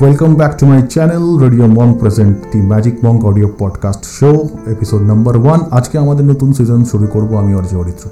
Welcome 0.00 0.34
back 0.34 0.56
to 0.58 0.64
my 0.64 0.80
channel. 0.86 1.38
Radio 1.38 1.66
Monk 1.68 2.00
present 2.00 2.50
the 2.52 2.60
Magic 2.62 3.02
Monk 3.02 3.22
audio 3.22 3.48
podcast 3.50 4.02
show, 4.08 4.36
episode 4.66 5.04
number 5.10 5.34
one. 5.52 5.62
আজকে 5.70 5.96
আমাদের 5.98 6.24
নতুন 6.24 6.48
season 6.52 6.80
শুরু 6.84 7.06
করব 7.06 7.30
আমি 7.42 7.52
অর্জ 7.54 7.70
অরিত্র 7.74 8.04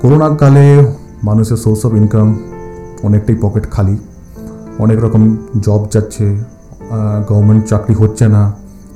করোনার 0.00 0.34
কালে 0.42 0.66
মানুষের 1.24 1.58
সোর্স 1.64 1.80
অফ 1.86 1.92
ইনকাম 2.00 2.28
অনেকটাই 3.02 3.36
পকেট 3.40 3.64
খালি 3.70 3.96
অনেক 4.78 4.98
রকম 5.04 5.22
জব 5.66 5.82
যাচ্ছে 5.94 6.26
গভর্নমেন্ট 7.28 7.62
চাকরি 7.70 7.94
হচ্ছে 7.94 8.24
না 8.34 8.42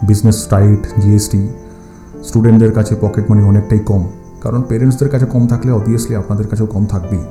বিজনেস 0.09 0.39
টাইট 0.53 0.83
জিএসটি 1.03 1.43
স্টুডেন্টদের 2.29 2.73
কাছে 2.73 2.95
পকেট 3.01 3.25
মানি 3.31 3.43
অনেকটাই 3.43 3.81
কম 3.91 4.03
কারণ 4.41 4.61
পেরেন্টসদের 4.69 5.09
কাছে 5.09 5.27
কম 5.27 5.43
থাকলে 5.47 5.71
অবভিয়াসলি 5.79 6.15
আপনাদের 6.23 6.47
কাছেও 6.51 6.69
কম 6.75 6.85
থাকবেই 6.87 7.25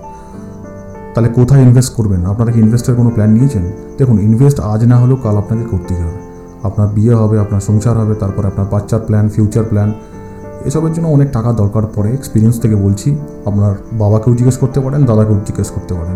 তাহলে 1.15 1.29
কোথায় 1.29 1.61
ইনভেস্ট 1.61 1.93
করবেন? 1.93 2.25
আপনারা 2.25 2.51
কি 2.51 2.59
ইনভেস্টের 2.59 2.95
কোনো 2.95 3.09
প্ল্যান 3.09 3.29
নিয়েছেন? 3.29 3.61
দেখুন 3.97 4.19
ইনভেস্ট 4.19 4.59
আজ 4.59 4.85
না 4.85 4.97
হলেও 4.97 5.15
কাল 5.15 5.37
আপনাকে 5.37 5.63
করতেই 5.63 5.97
হবে। 5.97 6.33
আপনার 6.63 6.87
বিয়ে 6.87 7.13
হবে, 7.13 7.39
আপনার 7.39 7.61
সংসার 7.61 7.97
হবে, 7.97 8.15
তারপর 8.15 8.45
আপনার 8.45 8.65
বাচ্চার 8.71 8.99
প্ল্যান 8.99 9.29
ফিউচার 9.29 9.63
প্ল্যান 9.63 9.93
এসবের 10.65 10.93
জন্য 10.93 11.07
অনেক 11.07 11.31
টাকা 11.31 11.53
দরকার 11.53 11.83
পড়ে। 11.95 12.09
এক্সপিরিয়েন্স 12.13 12.59
থেকে 12.59 12.75
বলছি, 12.75 13.15
আপনার 13.45 13.75
বাবাকেও 13.91 14.35
জিজ্ঞেস 14.35 14.57
করতে 14.57 14.79
পারেন, 14.79 15.05
দাদাকেও 15.05 15.35
জিজ্ঞেস 15.45 15.69
করতে 15.69 15.93
পারেন। 15.93 16.15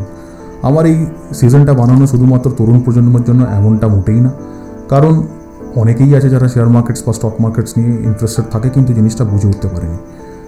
আমার 0.61 0.85
এই 0.85 1.05
সিজনটা 1.33 1.73
বানানো 1.73 2.07
শুধুমাত্র 2.07 2.51
তরুণ 2.57 2.79
প্রজন্মের 2.79 3.23
জন্য 3.23 3.43
এমনটা 3.43 3.87
মোটেই 3.87 4.19
না। 4.19 4.31
কারণ 4.89 5.23
অনেকেই 5.75 6.15
আছে 6.15 6.29
যারা 6.29 6.47
শেয়ার 6.47 6.69
মার্কেটস 6.69 7.03
বা 7.07 7.13
স্টক 7.13 7.41
মার্কেটস 7.41 7.77
নিয়ে 7.77 7.89
ইন্টারেস্টেড 7.89 8.45
থাকে, 8.51 8.69
কিন্তু 8.69 8.93
জিনিসটা 8.93 9.23
বুঝে 9.23 9.47
উঠতে 9.47 9.67
পারেনি। 9.67 9.97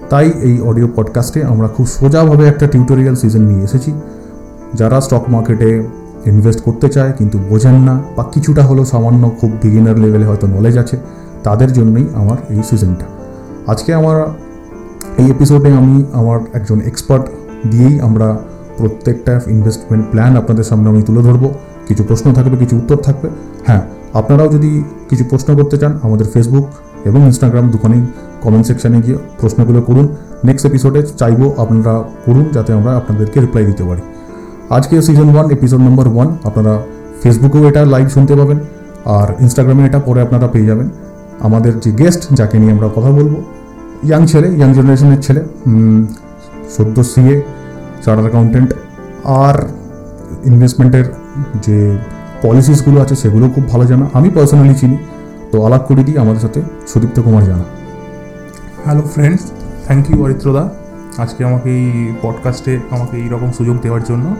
তাই 0.10 0.32
এই 0.42 0.62
অডিও 0.62 0.88
পডকাস্টে 0.96 1.44
আমরা 1.44 1.68
খুব 1.68 1.88
সোজাভাবে 1.88 2.48
একটা 2.48 2.68
টিউটোরিয়াল 2.68 3.16
সিজন 3.16 3.42
নিয়ে 3.42 3.64
এসেছি। 3.64 3.94
যারা 4.74 4.98
স্টক 5.02 5.24
মার্কেটে 5.30 5.70
ইনভেস্ট 6.26 6.60
করতে 6.62 6.90
চায় 6.90 7.12
কিন্তু 7.18 7.38
বোঝেন 7.50 7.76
না 7.88 7.96
বা 8.16 8.24
কিছুটা 8.34 8.64
হলেও 8.64 8.86
সামান্য 8.86 9.24
খুব 9.40 9.52
বিগিনার 9.62 9.98
লেভেলে 10.00 10.26
হয়তো 10.26 10.48
নলেজ 10.48 10.78
আছে, 10.78 10.98
তাদের 11.44 11.74
জন্যই 11.74 12.06
আমার 12.14 12.38
এই 12.50 12.62
সিজনটা 12.70 13.06
আজকে 13.68 13.94
আমার 13.94 14.18
এই 15.18 15.28
এপিসোডে 15.30 15.70
আমি 15.74 15.96
আমার 16.14 16.40
একজন 16.54 16.82
এক্সপার্ট 16.82 17.26
দিয়েই 17.72 17.96
আমরা 18.02 18.28
প্রত্যেকটা 18.78 19.42
ইনভেস্টমেন্ট 19.48 20.04
প্ল্যান 20.12 20.38
আপনাদের 20.38 20.64
সামনে 20.64 20.90
আমি 20.90 21.02
তুলে 21.02 21.22
ধরবো। 21.22 21.48
কিছু 21.88 22.04
প্রশ্ন 22.04 22.34
থাকবে, 22.34 22.58
কিছু 22.58 22.76
উত্তর 22.78 22.98
থাকবে। 22.98 23.30
হ্যাঁ 23.68 23.82
আপনারাও 24.14 24.48
যদি 24.48 24.84
কিছু 25.10 25.24
প্রশ্ন 25.30 25.56
করতে 25.56 25.78
চান, 25.78 26.00
আমাদের 26.04 26.26
ফেসবুক 26.34 26.66
এবং 27.06 27.20
ইনস্টাগ্রাম 27.30 27.66
দুখানেই 27.72 28.02
কমেন্ট 28.42 28.66
সেকশানে 28.66 29.02
গিয়ে 29.02 29.18
প্রশ্নগুলো 29.40 29.82
করুন। 29.82 30.08
নেক্সট 30.48 30.66
এপিসোডে 30.66 31.04
চাইব 31.22 31.42
আপনারা 31.58 32.04
করুন, 32.26 32.46
যাতে 32.56 32.74
আমরা 32.74 32.92
আপনাদেরকে 32.98 33.40
রিপ্লাই 33.40 33.66
দিতে 33.66 33.84
পারি। 33.84 34.02
আজকে 34.78 34.96
season 35.08 35.30
one 35.34 35.48
episode 35.56 35.82
number 35.88 36.06
one 36.16 36.30
আপনারা 36.48 36.74
ফেসবুকেও 37.22 37.64
এটা 37.70 37.82
লাইভ 37.94 38.08
শুনতে 38.16 38.34
পাবেন 38.40 38.60
আর 39.18 39.28
ইনস্টাগ্রামে 39.44 39.84
এটা 39.90 40.00
পরে 40.08 40.20
আপনারা 40.26 40.48
পেয়ে 40.54 40.68
যাবেন। 40.72 40.88
আমাদের 41.48 41.74
যে 41.84 41.92
গেস্ট 41.92 42.22
যাকে 42.40 42.56
নিয়ে 42.62 42.74
আমরা 42.76 42.88
কথা 42.96 43.12
বলব 43.18 43.34
ইয়াং 44.08 44.22
ছেলে 44.32 44.48
ইয়াং 44.58 44.70
জেনারেশনের 44.78 45.22
ছেলে 45.26 45.42
সদ্য 46.76 46.98
সিএ 47.12 47.36
চার্টার 48.04 48.26
অ্যাকাউন্টেন্ট 48.26 48.70
আর 49.44 49.56
ইনভেস্টমেন্টের 50.50 51.06
যে 51.66 51.78
পলিসিসগুলো 52.44 52.98
আছে, 53.04 53.16
সেগুলো 53.22 53.46
খুব 53.56 53.64
ভালো 53.72 53.86
জানা। 53.92 54.06
আমি 54.18 54.30
পার্সোনালি 54.36 54.76
চিনি, 54.82 54.98
তো 55.52 55.56
আলাপ 55.68 55.84
করে 55.88 56.02
দিই 56.08 56.18
আমাদের 56.24 56.42
সাথে 56.46 56.60
Sudipta 56.92 57.18
Kumar 57.26 57.44
Jana. 57.50 57.66
Hello 58.86 59.04
friends 59.14 59.44
thank 59.86 60.04
you 60.10 60.18
অরিত্রদা 60.26 60.64
আজকে 61.20 61.42
আমাকে 61.46 61.70
এই 61.70 62.14
পডকাস্টে 62.22 62.80
আমাকে 62.90 63.18
এই 63.18 63.28
রকম 63.30 63.52
সুযোগ 63.52 63.76
দেওয়ার 63.82 64.04
জন্য। 64.04 64.36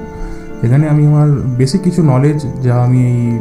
এখানে 0.66 0.90
আমি 0.90 1.08
আমার 1.08 1.30
বেসিক 1.58 1.82
কিছু 1.82 2.04
নলেজ 2.04 2.40
যা 2.64 2.74
আমি 2.84 3.00
এই 3.14 3.40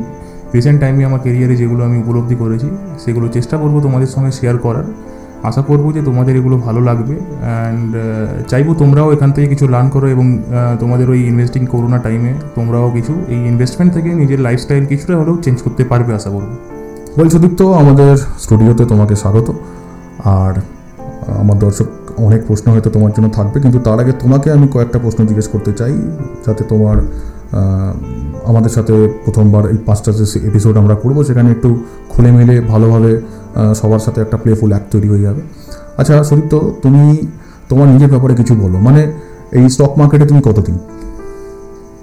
রিসেন্ট 0.54 0.80
টাইমে 0.80 1.04
আমার 1.04 1.20
কেরিয়ারে 1.20 1.56
যেগুলো 1.56 1.84
আমি 1.84 1.98
উপলব্ধি 1.98 2.34
করেছি, 2.34 2.68
সেগুলো 3.04 3.28
চেষ্টা 3.28 3.56
করব 3.56 3.80
তোমাদের 3.80 4.06
সঙ্গে 4.06 4.32
শেয়ার 4.32 4.58
করার। 4.58 4.84
আশা 5.42 5.62
করব 5.62 5.92
যে 5.92 6.02
তোমাদের 6.02 6.36
এগুলো 6.36 6.56
ভালো 6.56 6.80
লাগবে 6.80 7.14
অ্যান্ড 7.14 7.96
চাইব 8.48 8.74
তোমরাও 8.78 9.12
এখান 9.12 9.32
থেকে 9.32 9.46
কিছু 9.46 9.68
লার্ন 9.68 9.88
করো 9.88 10.06
এবং 10.08 10.26
তোমাদের 10.80 11.10
ওই 11.10 11.20
ইনভেস্টিং 11.26 11.66
করোনা 11.66 11.98
টাইমে 11.98 12.32
তোমরাও 12.54 12.90
কিছু 12.90 13.12
এই 13.28 13.40
ইনভেস্টমেন্ট 13.46 13.90
থেকে 13.94 14.10
নিজের 14.14 14.40
লাইফস্টাইল 14.40 14.86
কিছুটা 14.86 15.14
হলেও 15.16 15.36
চেঞ্জ 15.42 15.58
করতে 15.62 15.82
পারবে 15.84 16.10
আশা 16.14 16.30
করব। 16.30 16.50
বল 17.18 17.28
সুদীপ্ত 17.28 17.62
আমাদের 17.62 18.16
স্টুডিওতে 18.16 18.84
তোমাকে 18.84 19.14
স্বাগত। 19.16 19.48
আর 20.24 20.52
আমার 21.42 21.58
দর্শক 21.58 21.88
অনেক 22.26 22.40
প্রশ্ন 22.48 22.66
হয়তো 22.74 22.90
তোমার 22.96 23.12
জন্য 23.16 23.28
থাকবে, 23.38 23.56
কিন্তু 23.64 23.78
তার 23.86 23.98
আগে 24.02 24.12
তোমাকে 24.22 24.48
আমি 24.56 24.66
কয়েকটা 24.74 24.98
প্রশ্ন 25.04 25.20
জিজ্ঞেস 25.30 25.48
করতে 25.54 25.72
চাই, 25.80 25.94
যাতে 26.46 26.62
তোমার 26.72 26.96
আমাদের 28.50 28.72
সাথে 28.76 28.94
প্রথমবার 29.24 29.64
এই 29.72 29.78
পাঁচটা 29.88 30.10
যে 30.18 30.24
এপিসোড 30.50 30.74
আমরা 30.82 30.94
করব, 31.02 31.18
সেখানে 31.28 31.48
একটু 31.56 31.70
খুলে 32.12 32.30
মেলে 32.36 32.54
ভালোভাবে 32.72 33.12
সবার 33.80 34.02
সাথে 34.06 34.18
একটা 34.24 34.36
প্লেফুল 34.44 34.70
অ্যাক্ট 34.74 34.88
তৈরি 34.94 35.08
হয়ে 35.12 35.24
যাবে। 35.26 35.40
আচ্ছা 36.00 36.14
সুদীপ্ত, 36.28 36.54
তুমি 36.84 37.02
তোমার 37.70 37.86
নিজের 37.94 38.10
ব্যাপারে 38.14 38.34
কিছু 38.40 38.52
বলো 38.62 38.76
মানে 38.86 39.02
এই 39.58 39.64
স্টক 39.74 39.92
মার্কেটে 40.00 40.26
তুমি 40.30 40.40
কতদিন? 40.48 40.76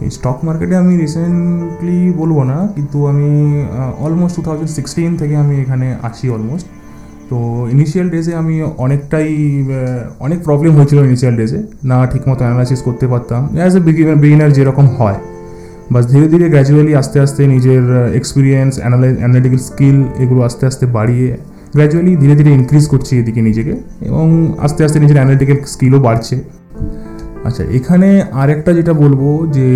এই 0.05 0.09
স্টক 0.17 0.37
মার্কেটে 0.47 0.75
আমি 0.83 0.93
রিসেন্টলি 1.03 1.99
বলব 2.21 2.37
না, 2.51 2.57
কিন্তু 2.75 2.97
আমি 3.11 3.29
অলমোস্ট 4.05 4.33
টু 4.37 4.41
থাউজেন্ড 4.47 4.71
সিক্সটিন 4.77 5.11
থেকে 5.21 5.35
আমি 5.43 5.55
এখানে 5.63 5.87
আসি 6.07 6.25
অলমোস্ট 6.35 6.67
তো 7.29 7.67
ইনিশিয়াল 7.71 8.09
ডেজে 8.09 8.35
আমি 8.35 8.63
অনেকটাই 8.77 9.63
অনেক 10.19 10.43
প্রবলেম 10.43 10.75
হয়েছিল 10.75 10.99
ইনিশিয়াল 10.99 11.35
ডেজে 11.35 11.63
না 11.83 12.05
ঠিকমতো 12.05 12.39
অ্যানালাইসিস 12.39 12.81
করতে 12.81 13.07
পারতাম। 13.07 13.49
অ্যাজ 13.55 13.75
এ 13.75 13.79
বিগিনার 13.79 14.53
যেরকম 14.53 14.87
হয়। 14.87 15.15
বাস 15.91 16.07
ধীরে 16.07 16.27
ধীরে 16.27 16.49
গ্র্যাজুয়ালি 16.49 16.95
আস্তে 16.95 17.19
আস্তে 17.19 17.47
নিজের 17.47 17.83
এক্সপিরিয়েন্স 18.15 18.79
অ্যানালিটিক্যাল 18.79 19.57
স্কিল 19.57 20.03
এগুলো 20.19 20.41
আস্তে 20.41 20.65
আস্তে 20.65 20.85
বাড়িয়ে 20.85 21.37
গ্র্যাজুয়ালি 21.73 22.15
ধীরে 22.15 22.35
ধীরে 22.35 22.51
ইনক্রিজ 22.51 22.87
করছি 22.87 23.19
এদিকে 23.19 23.41
নিজেকে। 23.41 23.73
এবং 24.01 24.53
আস্তে 24.59 24.83
আস্তে 24.83 24.99
নিজের 24.99 25.15
অ্যানালিটিক্যাল 25.15 25.57
স্কিলও 25.65 25.99
বাড়ছে। 25.99 26.39
আচ্ছা 27.45 27.63
এখানে 27.63 28.21
আরেকটা 28.31 28.73
যেটা 28.73 28.93
বলব 28.93 29.51
যে 29.53 29.67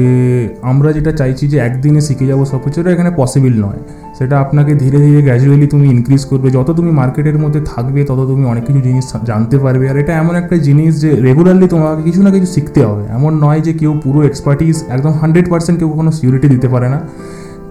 আমরা 0.62 0.92
যেটা 0.92 1.12
চাইছি 1.12 1.48
যে 1.48 1.58
একদিনে 1.58 2.02
শিখে 2.02 2.26
যাব 2.28 2.46
সব 2.46 2.60
কিছু 2.64 2.90
এখানে 2.90 3.12
পসিবল 3.16 3.66
নয়। 3.66 3.80
সেটা 4.20 4.40
আপনাকে 4.40 4.74
ধীরে 4.74 4.98
ধীরে 4.98 5.22
গ্র্যাজুয়ালি 5.22 5.68
তুমি 5.68 5.90
ইনক্রিজ 5.90 6.26
করবে। 6.26 6.50
যত 6.50 6.72
তুমি 6.72 6.92
মার্কেটের 6.92 7.38
মধ্যে 7.38 7.62
থাকবে, 7.66 8.04
তত 8.04 8.20
তুমি 8.28 8.46
অনেক 8.46 8.66
কিছু 8.66 8.82
জিনিস 8.82 9.06
জানতে 9.26 9.58
পারবে। 9.58 9.90
আর 9.90 9.98
এটা 9.98 10.14
এমন 10.14 10.36
একটা 10.36 10.58
জিনিস 10.58 11.02
যে 11.02 11.10
রেগুলারলি 11.22 11.68
তোমাকে 11.68 12.02
কিছু 12.04 12.24
না 12.24 12.32
কিছু 12.32 12.46
শিখতে 12.46 12.86
হবে। 12.86 13.04
এমন 13.10 13.44
নয় 13.44 13.62
যে 13.62 13.74
কেউ 13.74 14.00
পুরো 14.04 14.24
এক্সপার্টিস 14.24 14.84
একদম 14.90 15.12
হান্ড্রেড 15.12 15.50
পার্সেন্ট 15.50 15.80
কেউ 15.80 15.90
কখনো 15.90 16.12
সিউরিটি 16.12 16.48
দিতে 16.48 16.68
পারে 16.68 16.90
না। 16.90 17.00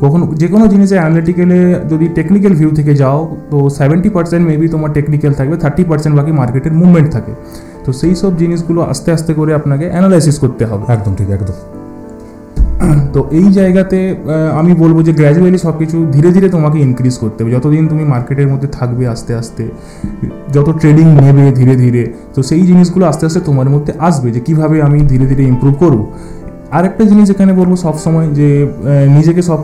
কখনো 0.00 0.32
যে 0.34 0.48
কোনো 0.48 0.66
জিনিসে 0.66 0.94
অ্যানালিটিক্যালে 0.94 1.80
যদি 1.90 2.08
টেকনিক্যাল 2.14 2.52
ভিউ 2.52 2.70
থেকে 2.70 2.94
যাও, 2.94 3.36
তো 3.50 3.70
সেভেন্টি 3.70 4.08
পার্সেন্ট 4.08 4.48
মেবি 4.48 4.68
তোমার 4.68 4.92
টেকনিক্যাল 4.92 5.32
থাকবে 5.32 5.56
থার্টি 5.56 5.84
পার্সেন্ট 5.84 6.16
বাকি 6.16 6.32
মার্কেটের 6.32 6.72
মুভমেন্ট 6.72 7.12
থাকে। 7.12 7.32
তো 7.84 7.92
সেই 7.92 8.14
সব 8.14 8.36
জিনিসগুলো 8.36 8.80
আস্তে 8.82 9.12
আস্তে 9.12 9.34
করে 9.34 9.54
আপনাকে 9.54 9.90
অ্যানালাইসিস 9.90 10.38
করতে 10.38 10.64
হবে। 10.64 10.92
একদম 10.92 11.14
ঠিক, 11.14 11.30
একদম। 11.30 11.77
তো 13.14 13.20
এই 13.38 13.48
জায়গাতে 13.58 13.98
আমি 14.60 14.72
বলব 14.82 14.96
যে 15.08 15.12
গ্র্যাজুয়ালি 15.18 15.58
সব 15.66 15.74
কিছু 15.82 15.96
ধীরে 16.14 16.30
ধীরে 16.36 16.48
তোমাকে 16.56 16.78
ইনক্রিজ 16.86 17.16
করতে 17.22 17.38
হবে। 17.40 17.50
যতদিন 17.56 17.82
তুমি 17.92 18.04
মার্কেটের 18.12 18.48
মধ্যে 18.52 18.68
থাকবে 18.78 19.04
আস্তে 19.14 19.32
আস্তে, 19.40 19.64
যত 20.54 20.68
ট্রেডিং 20.80 21.06
নেবে 21.24 21.44
ধীরে 21.58 21.74
ধীরে, 21.82 22.02
তো 22.34 22.40
সেই 22.48 22.62
জিনিসগুলো 22.70 23.04
আস্তে 23.10 23.24
আস্তে 23.28 23.40
তোমার 23.48 23.68
মধ্যে 23.74 23.92
আসবে 24.08 24.28
যে 24.34 24.40
কীভাবে 24.46 24.76
আমি 24.86 24.98
ধীরে 25.12 25.26
ধীরে 25.30 25.42
ইমপ্রুভ 25.52 25.74
করব। 25.84 26.00
আরেকটা 26.76 27.04
জিনিস 27.10 27.26
এখানে 27.34 27.52
বলব 27.60 27.72
সবসময় 27.86 28.26
যে 28.38 28.48
নিজেকে 29.16 29.42
সব 29.50 29.60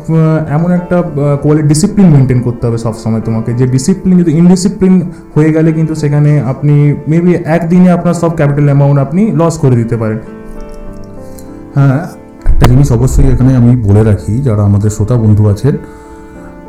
এমন 0.56 0.71
একটা 0.79 0.97
কোয়ালিটি 1.43 1.69
ডিসিপ্লিন 1.73 2.09
মেনটেন 2.15 2.41
করতে 2.47 2.62
হবে 2.67 2.79
সবসময় 2.87 3.23
তোমাকে। 3.29 3.50
যে 3.61 3.67
ডিসিপ্লিন 3.77 4.15
যদি 4.23 4.33
ইনডিসিপ্লিন 4.41 4.94
হয়ে 5.35 5.50
গেলে 5.56 5.71
কিন্তু 5.79 5.94
সেখানে 6.03 6.31
আপনি 6.53 6.75
মেবি 7.11 7.31
একদিনে 7.56 7.91
আপনার 7.97 8.17
সব 8.23 8.31
ক্যাপিটাল 8.38 8.67
অ্যামাউন্ট 8.71 8.99
আপনি 9.06 9.23
লস 9.41 9.55
করে 9.62 9.75
দিতে 9.81 9.97
পারেন। 10.03 10.19
হ্যাঁ? 11.77 12.03
একটা 12.64 12.76
জিনিস 12.76 12.93
অবশ্যই 12.93 13.28
এখানে 13.32 13.56
আমি 13.56 13.76
বলে 13.82 14.02
রাখি 14.05 14.38
যারা 14.38 14.62
আমাদের 14.62 14.90
শ্রোতা 14.90 15.16
বন্ধু 15.16 15.49
আছেন 15.49 15.75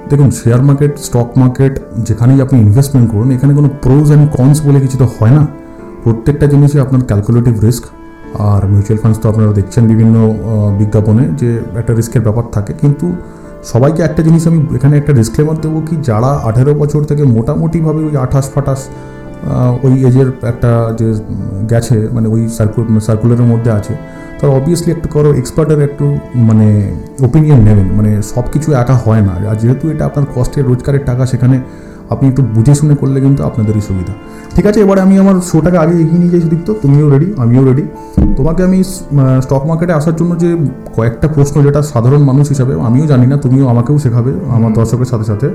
দেখুন 0.09 0.31
শেয়ার 0.31 0.61
মার্কেট 0.63 0.99
স্টক 0.99 1.37
মার্কেট 1.37 1.79
যেখানেই 1.97 2.41
আপনি 2.41 2.59
ইনভেস্টমেন্ট 2.59 3.11
করুন 3.11 3.31
এখানে 3.31 3.53
কোনো 3.53 3.69
প্রোজ 3.81 4.11
অ্যান্ড 4.11 4.31
কনস 4.37 4.65
বলে 4.65 4.79
কিছু 4.79 4.97
তো 4.97 5.07
হয় 5.15 5.31
না। 5.31 5.47
প্রত্যেকটা 6.03 6.47
জিনিসই 6.47 6.79
আপনার 6.79 7.01
ক্যালকুলেটিভ 7.01 7.63
রিস্ক 7.63 7.83
আর 8.39 8.65
মিউচুয়াল 8.67 9.01
ফান্ডস 9.01 9.19
তো 9.19 9.29
আপনারা 9.29 9.51
দেখছেন 9.51 9.87
বিভিন্ন 9.87 10.15
বিজ্ঞাপনে 10.79 11.27
যে 11.37 11.49
একটা 11.75 11.93
রিস্কের 11.93 12.21
ব্যাপার 12.21 12.43
থাকে। 12.51 12.73
কিন্তু 12.81 13.05
সবাইকে 13.63 14.01
একটা 14.03 14.23
জিনিস 14.23 14.47
আমি 14.47 14.75
এখানে 14.75 14.97
একটা 14.97 15.13
ডিসক্লেমার 15.13 15.61
দেবো 15.61 15.81
কি 15.89 15.95
যারা 16.03 16.31
আঠেরো 16.43 16.73
বছর 16.73 17.03
থেকে 17.03 17.23
মোটামুটিভাবে 17.23 18.01
ওই 18.03 18.17
আঠাশ 18.17 18.45
আহ, 18.57 18.79
ওই 19.85 19.93
এজের 20.07 20.27
একটা 20.51 20.71
যে 20.99 21.07
গেছে 21.69 21.97
মানে 22.15 22.27
ওই 22.27 22.41
সার্কুল 22.57 22.83
সার্কুলারের 22.99 23.47
মধ্যে 23.53 23.71
আছে 23.71 23.93
তারা 24.39 24.51
অবভিয়াসলি 24.53 24.89
একটু 24.91 25.07
করো 25.09 25.29
এক্সপার্টের 25.33 25.79
একটু 25.83 26.05
মানে 26.49 26.67
ওপিনিয়ন 27.27 27.59
নেবেন। 27.67 27.87
মানে 27.97 28.11
সব 28.21 28.45
কিছু 28.53 28.69
একা 28.73 28.95
হয় 29.05 29.21
না। 29.21 29.33
আর 29.51 29.55
যেহেতু 29.55 29.89
এটা 29.89 30.03
আপনার 30.05 30.25
কষ্টের 30.35 30.63
রোজগারের 30.65 31.03
টাকা 31.05 31.25
সেখানে 31.25 31.57
আপনি 32.09 32.25
একটু 32.29 32.41
বুঝে 32.55 32.73
শুনে 32.75 32.95
করলে 32.95 33.17
কিন্তু 33.21 33.41
আপনাদেরই 33.43 33.81
সুবিধা। 33.81 34.13
ঠিক 34.55 34.65
আছে 34.65 34.79
এবারে 34.81 35.01
আমি 35.01 35.15
আমার 35.19 35.35
শোটাকে 35.41 35.77
আগে 35.77 35.93
এগিয়ে 36.03 36.19
নিয়ে 36.21 36.31
যাই 36.31 36.41
সুদীপ্ত। 36.41 36.69
তুমিও 36.81 37.09
রেডি 37.09 37.27
আমিও 37.37 37.63
রেডি 37.65 37.83
তোমাকে 38.37 38.61
আমি 38.63 38.77
স্টক 39.41 39.63
মার্কেটে 39.65 39.93
আসার 39.93 40.15
জন্য 40.15 40.31
যে 40.43 40.49
কয়েকটা 40.95 41.27
প্রশ্ন 41.27 41.55
যেটা 41.63 41.81
সাধারণ 41.81 42.21
মানুষ 42.23 42.45
হিসাবে 42.49 42.73
আমিও 42.87 43.05
জানি 43.07 43.25
না 43.27 43.37
তুমিও 43.37 43.65
আমাকেও 43.67 43.97
শেখাবে 43.97 44.31
আমার 44.49 44.73
দর্শকের 44.73 45.05
সাথে 45.05 45.23
সাথে। 45.23 45.47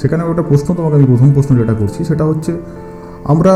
সেখানে 0.00 0.22
একটা 0.30 0.42
প্রশ্ন 0.42 0.68
তোমাকে 0.74 0.94
আমি 0.96 1.06
প্রথম 1.06 1.28
প্রশ্ন 1.32 1.50
যেটা 1.56 1.72
করছি 1.72 2.00
সেটা 2.04 2.24
হচ্ছে 2.24 2.52
আমরা 3.32 3.54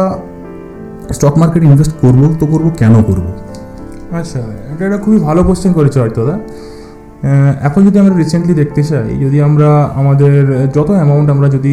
স্টক 1.17 1.35
মার্কেটে 1.41 1.67
ইনভেস্ট 1.71 1.95
করব 2.03 2.21
তো 2.41 2.45
করব, 2.53 2.67
কেন 2.81 2.95
করব? 3.09 3.27
আচ্ছা 4.19 4.41
এটা 4.73 4.83
একটা 4.87 4.99
খুবই 5.05 5.19
ভালো 5.29 5.41
কোশ্চেন 5.49 5.73
করেছে 5.79 5.99
হয়তো 6.03 6.21
দাদা 6.21 6.37
এখন 7.69 7.81
যদি 7.87 7.97
আমরা 8.03 8.15
রিসেন্টলি 8.23 8.55
দেখতে 8.63 8.83
চাই, 8.91 9.09
যদি 9.25 9.39
আমরা 9.49 9.71
আমাদের 10.01 10.35
যত 10.77 10.89
অ্যামাউন্ট 10.99 11.29
আমরা 11.35 11.49
যদি 11.57 11.73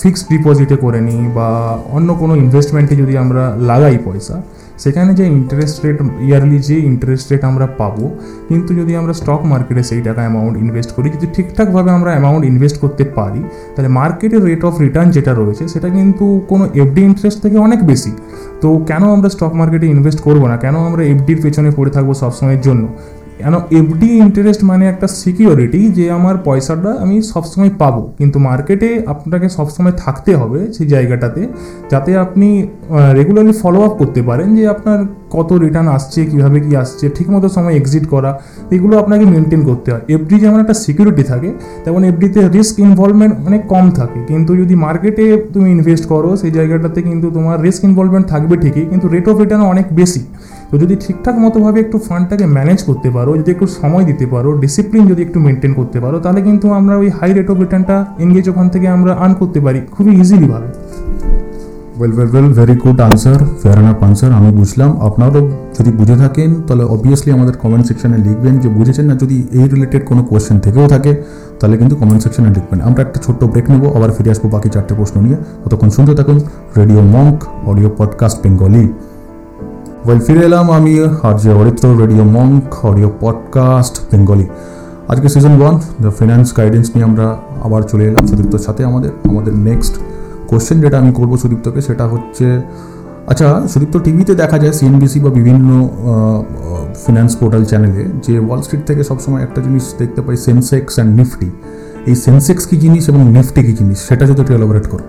ফিক্সড 0.00 0.26
ডিপোজিটে 0.32 0.76
করে 0.84 1.00
নিই 1.08 1.22
বা 1.36 1.48
অন্য 1.96 2.08
কোনো 2.22 2.34
ইনভেস্টমেন্টে 2.44 2.94
যদি 3.02 3.14
আমরা 3.24 3.42
লাগাই 3.70 3.96
পয়সা 4.06 4.36
সেখানে 4.78 5.14
যে 5.14 5.24
ইন্টারেস্ট 5.26 5.76
রেট 5.84 5.98
ইয়ারলি 6.20 6.58
যে 6.58 6.76
ইন্টারেস্ট 6.90 7.32
রেট 7.32 7.42
আমরা 7.44 7.66
পাবো, 7.80 8.04
কিন্তু 8.48 8.70
যদি 8.74 8.92
আমরা 8.96 9.12
স্টক 9.12 9.40
মার্কেটে 9.44 9.82
সেই 9.82 10.02
টাকা 10.02 10.20
অ্যামাউন্ট 10.20 10.54
ইনভেস্ট 10.58 10.90
করি, 10.92 11.10
যদি 11.10 11.26
ঠিকঠাকভাবে 11.34 11.90
আমরা 11.90 12.10
অ্যামাউন্ট 12.10 12.44
ইনভেস্ট 12.44 12.76
করতে 12.80 13.04
পারি, 13.04 13.42
তাহলে 13.74 13.88
মার্কেটের 13.88 14.42
রেট 14.44 14.62
অফ 14.64 14.74
রিটার্ন 14.80 15.08
যেটা 15.10 15.32
রয়েছে, 15.34 15.68
সেটা 15.68 15.88
কিন্তু 15.88 16.26
কোনো 16.48 16.64
এফডি 16.74 17.00
ইন্টারেস্ট 17.00 17.38
থেকে 17.42 17.56
অনেক 17.58 17.80
বেশি। 17.86 18.12
তো 18.60 18.68
কেন 18.86 19.02
আমরা 19.14 19.28
স্টক 19.28 19.52
মার্কেটে 19.54 19.86
ইনভেস্ট 19.86 20.20
করব 20.20 20.46
না? 20.46 20.56
কেন 20.56 20.76
আমরা 20.88 21.02
এফডির 21.04 21.38
পেছনে 21.42 21.70
পড়ে 21.76 21.90
থাকব 21.90 22.10
সবসময়ের 22.14 22.60
জন্য? 22.60 22.84
কেন? 23.40 23.54
এফডি 23.80 24.08
ইন্টারেস্ট 24.24 24.62
মানে 24.70 24.84
একটা 24.92 25.06
সিকিউরিটি 25.20 25.80
যে 25.98 26.04
আমার 26.18 26.36
পয়সাটা 26.48 26.90
আমি 27.04 27.16
সবসময় 27.32 27.70
পাবো। 27.82 28.02
কিন্তু 28.18 28.36
মার্কেটে 28.48 28.88
আপনাকে 29.12 29.46
সবসময় 29.56 29.94
থাকতে 30.04 30.30
হবে 30.40 30.60
সেই 30.76 30.86
জায়গাটাতে 30.94 31.42
যাতে 31.92 32.10
আপনি 32.24 32.48
রেগুলারলি 33.18 33.54
ফলো 33.62 33.78
আপ 33.86 33.92
করতে 34.00 34.20
পারেন 34.28 34.48
যে 34.58 34.64
আপনার 34.74 34.98
কত 35.36 35.50
রিটার্ন 35.64 35.88
আসছে, 35.96 36.20
কীভাবে 36.30 36.58
কী 36.66 36.72
আসছে, 36.82 37.04
ঠিকমতো 37.16 37.48
সময় 37.56 37.74
এক্সিট 37.80 38.04
করা, 38.14 38.30
এগুলো 38.76 38.94
আপনাকে 39.02 39.24
মেনটেন 39.32 39.62
করতে 39.68 39.88
হয়। 39.92 40.04
এফডি 40.14 40.36
যেমন 40.44 40.58
একটা 40.64 40.76
সিকিউরিটি 40.84 41.24
থাকে, 41.32 41.50
তেমন 41.84 42.02
এফডিতে 42.10 42.40
রিস্ক 42.56 42.74
ইনভলভমেন্ট 42.86 43.34
অনেক 43.48 43.62
কম 43.72 43.84
থাকে। 43.98 44.18
কিন্তু 44.30 44.52
যদি 44.60 44.74
মার্কেটে 44.86 45.24
তুমি 45.54 45.68
ইনভেস্ট 45.76 46.04
করো, 46.12 46.30
সেই 46.40 46.52
জায়গাটাতে 46.58 46.98
কিন্তু 47.08 47.26
তোমার 47.36 47.56
রিস্ক 47.66 47.80
ইনভলভমেন্ট 47.88 48.26
থাকবে 48.32 48.54
ঠিকই, 48.62 48.84
কিন্তু 48.92 49.06
রেট 49.14 49.26
অফ 49.30 49.36
রিটার্ন 49.42 49.62
অনেক 49.74 49.86
বেশি। 50.00 50.22
তো 50.70 50.74
যদি 50.82 50.94
ঠিকঠাক 51.04 51.36
মতোভাবে 51.44 51.78
একটু 51.84 51.96
ফান্ডটাকে 52.06 52.46
ম্যানেজ 52.56 52.78
করতে 52.88 53.08
পারো, 53.16 53.30
যদি 53.40 53.50
একটু 53.54 53.66
সময় 53.80 54.04
দিতে 54.10 54.26
পারো 54.32 54.48
ডিসিপ্লিন 54.64 55.02
যদি 55.10 55.20
একটু 55.26 55.38
মেনটেন 55.46 55.72
করতে 55.78 55.98
পারো, 56.04 56.16
তাহলে 56.24 56.40
কিন্তু 56.48 56.66
আমরা 56.78 56.94
ওই 57.02 57.08
হাই 57.18 57.30
রেট 57.32 57.48
অফ 57.52 57.56
রিটার্নটা 57.64 57.96
এনগেজ 58.24 58.46
ওখান 58.52 58.66
থেকে 58.74 58.86
আমরা 58.96 59.12
আর্ন 59.24 59.34
করতে 59.40 59.58
পারি 59.64 59.80
খুবই 59.94 60.12
ইজিলিভাবে 60.22 60.68
well 61.98 62.12
well 62.16 62.30
well 62.34 62.48
very 62.58 62.74
good 62.84 62.98
answer 63.08 63.40
fair 63.60 63.78
and 63.78 63.98
answer 64.06 64.30
আমি 64.38 64.50
বুঝলাম। 64.60 64.90
আপনারাও 65.06 65.42
যদি 65.76 65.90
বুঝে 65.98 66.16
থাকেন, 66.22 66.50
তাহলে 66.66 66.84
অবভিয়াসলি 66.94 67.30
আমাদের 67.36 67.54
কমেন্ট 67.62 67.84
সেকশনে 67.88 68.18
লিখবেন 68.26 68.54
যে 68.62 68.68
বুঝেছেন 68.76 69.04
না, 69.10 69.14
যদি 69.22 69.36
এই 69.58 69.66
রিলেটেড 69.72 70.02
কোনো 70.10 70.22
কোয়েশ্চেন 70.30 70.56
থেকেও 70.66 70.86
থাকে, 70.94 71.12
তাহলে 71.60 71.76
কিন্তু 71.80 71.94
কমেন্ট 72.00 72.20
সেকশনে 72.24 72.50
লিখবেন। 72.56 72.78
আমরা 72.88 73.00
একটা 73.06 73.18
ছোট্ট 73.24 73.40
ব্রেক 73.52 73.66
নেব, 73.72 73.84
আবার 73.96 74.10
ফিরে 74.16 74.30
আসব 74.34 74.44
বাকি 74.54 74.68
চারটে 74.74 74.92
প্রশ্ন 74.98 75.16
নিয়ে। 75.24 75.36
ততক্ষণ 75.64 75.90
শুনতে 75.96 76.12
থাকুন 76.18 76.36
radio 76.78 77.00
monk 77.14 77.38
audio 77.70 77.88
podcast 77.98 78.38
Bengali 78.42 78.84
well 80.08 80.22
ফিরে 80.26 80.42
এলাম 80.50 80.66
আমি 80.78 80.92
আর 81.26 81.34
যে 81.42 81.50
Aritra 81.60 81.84
radio 82.02 82.24
monk 82.36 82.68
audio 82.90 83.08
podcast 83.22 83.94
Bengali. 84.10 84.46
আজকে 85.12 85.26
season 85.34 85.54
one 85.60 85.74
the 86.04 86.10
finance 86.18 86.46
guidance 86.58 86.86
নিয়ে 86.94 87.06
আমরা 87.10 87.26
আবার 87.66 87.82
চলে 87.90 88.04
এলাম 88.10 88.24
সুদীপ্তর 88.30 88.62
সাথে 88.66 88.82
আমাদের। 88.90 89.12
আমাদের 89.30 89.54
নেক্সট 89.68 89.94
কোশ্চেন 90.50 90.76
যেটা 90.84 90.96
আমি 91.02 91.10
করব 91.18 91.32
সুদীপ্তকে, 91.42 91.80
সেটা 91.88 92.04
হচ্ছে 92.12 92.46
আচ্ছা 93.30 93.46
সুদীপ্ত 93.72 93.94
টিভিতে 94.06 94.32
দেখা 94.42 94.56
যায় 94.62 94.74
সিএনবিসি 94.78 95.18
বা 95.24 95.30
বিভিন্ন 95.38 95.68
ফিনান্স 97.04 97.32
পোর্টাল 97.40 97.62
চ্যানেলে 97.70 98.02
যে 98.26 98.34
ওয়াল 98.46 98.60
স্ট্রিট 98.64 98.82
থেকে 98.88 99.02
সবসময় 99.10 99.40
একটা 99.46 99.60
জিনিস 99.66 99.84
দেখতে 100.00 100.20
পাই 100.26 100.36
সেন্সেক্স 100.46 100.92
অ্যান্ড 100.94 101.10
নিফটি 101.18 101.48
এই 102.10 102.16
সেন্সেক্স 102.26 102.62
কী 102.70 102.76
জিনিস 102.84 103.02
এবং 103.10 103.20
নিফটি 103.36 103.60
কী 103.66 103.72
জিনিস, 103.80 103.98
সেটা 104.08 104.24
যদি 104.30 104.40
একটু 104.40 104.52
এলাবোরেট 104.58 104.86
করো। 104.92 105.04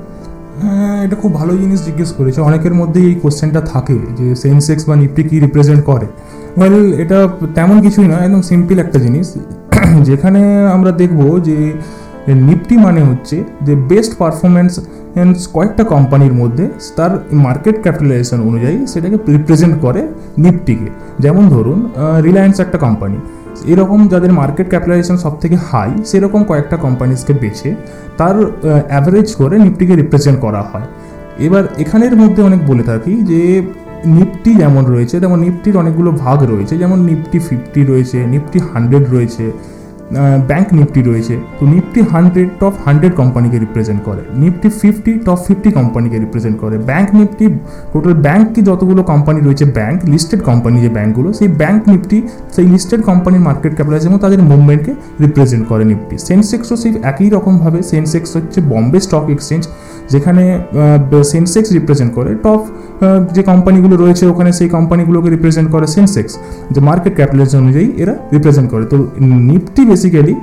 এটা 1.06 1.16
খুব 1.16 1.34
ভালো 1.34 1.58
জিনিস 1.58 1.80
জিজ্ঞেস 1.86 2.12
করেছে। 2.12 2.42
অনেকের 2.42 2.74
মধ্যেই 2.74 3.06
এই 3.06 3.16
কোশ্চেনটা 3.16 3.62
থাকে 3.62 3.98
যে 4.18 4.36
সেন্সেক্স 4.36 4.90
বা 4.90 4.96
নিফটি 4.96 5.24
কী 5.24 5.40
রিপ্রেজেন্ট 5.40 5.84
করে? 5.86 6.08
ওয়েল 6.58 6.94
এটা 6.94 7.30
তেমন 7.56 7.82
কিছুই 7.82 8.08
নয়, 8.08 8.24
একদম 8.26 8.42
সিম্পল 8.42 8.80
একটা 8.80 9.00
জিনিস। 9.00 9.28
যেখানে 10.10 10.42
আমরা 10.68 10.92
দেখব 10.92 11.40
যে 11.40 11.58
নিফটি 12.34 12.78
মানে 12.78 13.02
হচ্ছে 13.02 13.44
যে 13.62 13.76
বেস্ট 13.76 14.18
পারফরমেন্স 14.18 14.72
কয়েকটা 15.54 15.84
কোম্পানির 15.84 16.34
মধ্যে 16.34 16.70
তার 16.96 17.12
মার্কেট 17.32 17.82
ক্যাপিটালাইজেশন 17.82 18.40
অনুযায়ী 18.42 18.78
সেটাকে 18.88 19.18
রিপ্রেজেন্ট 19.32 19.76
করে 19.82 20.08
নিফটিকে 20.38 20.90
যেমন 21.20 21.50
ধরুন 21.50 21.90
রিলায়েন্স 22.24 22.60
একটা 22.60 22.78
কোম্পানি 22.78 23.18
এরকম 23.66 24.07
যাদের 24.07 24.31
মার্কেট 24.31 24.68
ক্যাপিটালাইজেশন 24.69 25.18
সব 25.18 25.34
থেকে 25.40 25.56
হাই 25.69 25.92
সেরকম 26.06 26.44
কয়েকটা 26.44 26.78
কোম্পানিজকে 26.78 27.34
বেছে 27.34 27.75
তার 28.18 28.36
অ্যাভারেজ 28.88 29.36
করে 29.36 29.56
নিফটিকে 29.60 29.94
রিপ্রেজেন্ট 29.96 30.40
করা 30.40 30.62
হয়। 30.62 30.88
এবার 31.40 31.63
এখানের 31.78 32.16
মধ্যে 32.16 32.42
অনেক 32.44 32.62
বলে 32.68 32.84
থাকি 32.84 33.13
যে, 33.24 33.62
নিফটি 34.06 34.51
যেমন 34.56 34.86
রয়েছে, 34.86 35.19
তেমন 35.19 35.40
নিফটির 35.40 35.78
অনেকগুলো 35.78 36.12
ভাগ 36.12 36.44
রয়েছে, 36.44 36.78
যেমন 36.78 37.00
নিফটি 37.00 37.40
ফিফটি 37.40 37.81
রয়েছে, 37.84 38.18
নিফটি 38.25 38.60
হান্ড্রেড 38.60 39.06
রয়েছে। 39.12 39.52
ব্যাঙ্ক 40.50 40.68
নিফটি 40.78 41.02
রয়েছে। 41.10 41.36
তো 41.58 41.64
নিফটি 41.74 42.00
হান্ড্রেড 42.14 42.50
টপ 42.62 42.74
হান্ড্রেড 42.86 43.14
কোম্পানিকে 43.22 43.58
রিপ্রেজেন্ট 43.66 44.02
করে। 44.08 44.22
নিফটি 44.42 44.68
ফিফটি 44.80 45.12
টপ 45.28 45.40
ফিফটি 45.48 45.70
কোম্পানিকে 45.80 46.18
রিপ্রেজেন্ট 46.26 46.56
করে। 46.64 46.76
ব্যাঙ্ক 46.90 47.08
নিফটি 47.20 47.46
টোটাল 47.94 48.14
ব্যাঙ্ক 48.26 48.46
কি 48.54 48.62
যতগুলো 48.70 49.02
কোম্পানি 49.12 49.40
রয়েছে? 49.48 49.66
ব্যাংক 49.80 49.98
লিস্টেড 50.14 50.42
কোম্পানি 50.50 50.78
যে 50.86 50.90
ব্যাঙ্কগুলো 50.98 51.30
সেই 51.40 51.50
ব্যাংক 51.62 51.80
নিফটি, 51.92 52.18
সেই 52.56 52.66
লিস্টেড 52.74 53.02
কোম্পানির 53.10 53.44
মার্কেট 53.48 53.74
ক্যাপিটালাইজেশন 53.78 54.20
তাদের 54.26 54.40
মুভমেন্টকে 54.52 54.92
রিপ্রেজেন্ট 55.26 55.64
করে 55.72 55.84
নিফটি। 55.92 56.16
সেন্সেক্সও 56.30 56.76
সেই 56.84 56.92
একই 57.12 57.28
রকমভাবে 57.36 57.80
সেন্সেক্স 57.92 58.30
হচ্ছে 58.38 58.60
বম্বে 58.72 59.00
স্টক 59.06 59.26
এক্সচেঞ্জ 59.36 59.64
যেখানে 60.14 60.44
সেন্সেক্স 61.34 61.70
রিপ্রেজেন্ট 61.78 62.12
করে। 62.18 62.32
টপ 62.46 62.62
যে 63.36 63.42
কোম্পানিগুলো 63.51 63.96
রয়েছে, 64.04 64.24
ওখানে 64.33 64.52
সেই 64.59 64.69
কোম্পানিগুলোকে 64.78 65.30
রিপ্রেজেন্ট 65.35 65.68
করে 65.74 65.88
সেন্সেক্স 65.95 66.31
যে 66.74 66.80
মার্কেট 66.90 67.14
ক্যাপিটালাইজেশন 67.19 67.59
অনুযায়ী 67.64 67.88
এরা 68.02 68.14
রিপ্রেজেন্ট 68.35 68.68
করে। 68.74 68.85
তো 68.92 68.97
নিফটি 69.50 69.81
বেসিক্যালি 69.92 70.33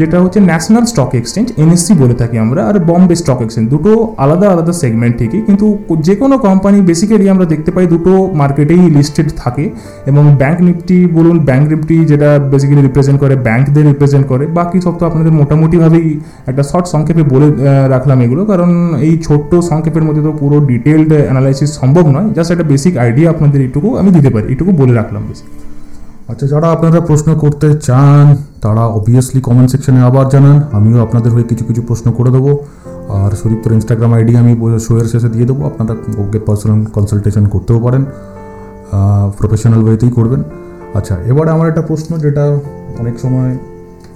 যেটা 0.00 0.16
হচ্ছে 0.22 0.38
ন্যাশনাল 0.50 0.84
স্টক 0.92 1.12
এক্সচেঞ্জ 1.20 1.46
এনএসসি 1.62 1.92
বলে 2.02 2.14
থাকি 2.20 2.36
আমরা, 2.44 2.60
আর 2.68 2.76
বম্বে 2.88 3.16
স্টক 3.22 3.40
এক্সচেঞ্জ 3.44 3.66
দুটো 3.74 3.90
আলাদা 4.24 4.46
আলাদা 4.54 4.72
সেগমেন্ট 4.82 5.14
ঠিকই 5.20 5.40
কিন্তু 5.48 5.66
যে 6.06 6.14
কোনো 6.22 6.34
কোম্পানি 6.46 6.78
বেসিক্যালি 6.90 7.26
আমরা 7.34 7.46
দেখতে 7.52 7.70
পাই 7.74 7.84
দুটো 7.94 8.12
মার্কেটেই 8.40 8.82
লিস্টেড 8.96 9.28
থাকে, 9.42 9.64
এবং 10.10 10.22
ব্যাঙ্ক 10.40 10.58
নিফটি 10.66 10.98
বলুন 11.16 11.36
ব্যাঙ্ক 11.48 11.64
নিফটি 11.72 11.96
যেটা 12.10 12.28
বেসিক্যালি 12.52 12.82
রিপ্রেজেন্ট 12.88 13.18
করে 13.22 13.34
ব্যাঙ্কদের 13.46 13.84
রিপ্রেজেন্ট 13.90 14.24
করে, 14.32 14.44
বাকি 14.58 14.78
সব 14.86 14.94
তো 15.00 15.04
আপনাদের 15.10 15.32
মোটামুটিভাবেই 15.40 16.06
একটা 16.50 16.62
শর্ট 16.70 16.86
সংক্ষেপে 16.94 17.22
বলে 17.32 17.48
রাখলাম 17.94 18.18
এগুলো, 18.26 18.42
কারণ 18.50 18.70
এই 19.06 19.14
ছোট্ট 19.26 19.52
সংক্ষেপের 19.70 20.04
মধ্যে 20.08 20.22
তো 20.26 20.30
পুরো 20.40 20.56
ডিটেলড 20.70 21.10
অ্যানালাইসিস 21.26 21.70
সম্ভব 21.80 22.04
নয় 22.14 22.28
জাস্ট 22.36 22.50
একটা 22.54 22.66
বেসিক 22.72 22.94
আইডিয়া 23.04 23.28
আপনাদের 23.34 23.60
এইটুকু 23.66 23.88
আমি 24.00 24.10
দিতে 24.16 24.30
পারি 24.34 24.46
এইটুকু 24.52 24.70
বলে 24.80 24.92
রাখলাম 25.00 25.22
বেশি 25.30 25.44
আচ্ছা 26.32 26.46
যারা 26.52 26.68
আপনারা 26.74 27.00
প্রশ্ন 27.08 27.28
করতে 27.42 27.68
চান, 27.88 28.26
তারা 28.64 28.82
অবভিয়াসলি 28.98 29.40
কমেন্ট 29.46 29.68
সেকশনে 29.72 30.00
আবার 30.08 30.26
জানান। 30.32 30.56
আমিও 30.78 30.98
আপনাদের 31.06 31.30
হয়ে 31.34 31.46
কিছু 31.50 31.64
কিছু 31.68 31.82
প্রশ্ন 31.88 32.06
করে 32.18 32.30
দেবো। 32.36 32.52
আর 33.18 33.30
সুদীপ্তর 33.40 33.70
ইনস্টাগ্রাম 33.78 34.12
আইডি 34.16 34.32
আমি 34.42 34.52
শোয়ের 34.86 35.06
শেষে 35.12 35.28
দিয়ে 35.34 35.46
দেবো। 35.50 35.62
আপনারা 35.70 35.94
ওকে 36.22 36.38
পার্সোনাল 36.46 36.80
কনসালটেশন 36.96 37.44
করতেও 37.54 37.78
পারেন। 37.86 38.02
প্রফেশনাল 39.38 39.80
ওয়েতেই 39.86 40.12
করবেন। 40.18 40.40
আচ্ছা 40.98 41.14
এবারে 41.30 41.50
আমার 41.56 41.66
একটা 41.68 41.82
প্রশ্ন 41.90 42.10
যেটা 42.24 42.44
অনেক 43.02 43.14
সময় 43.24 43.52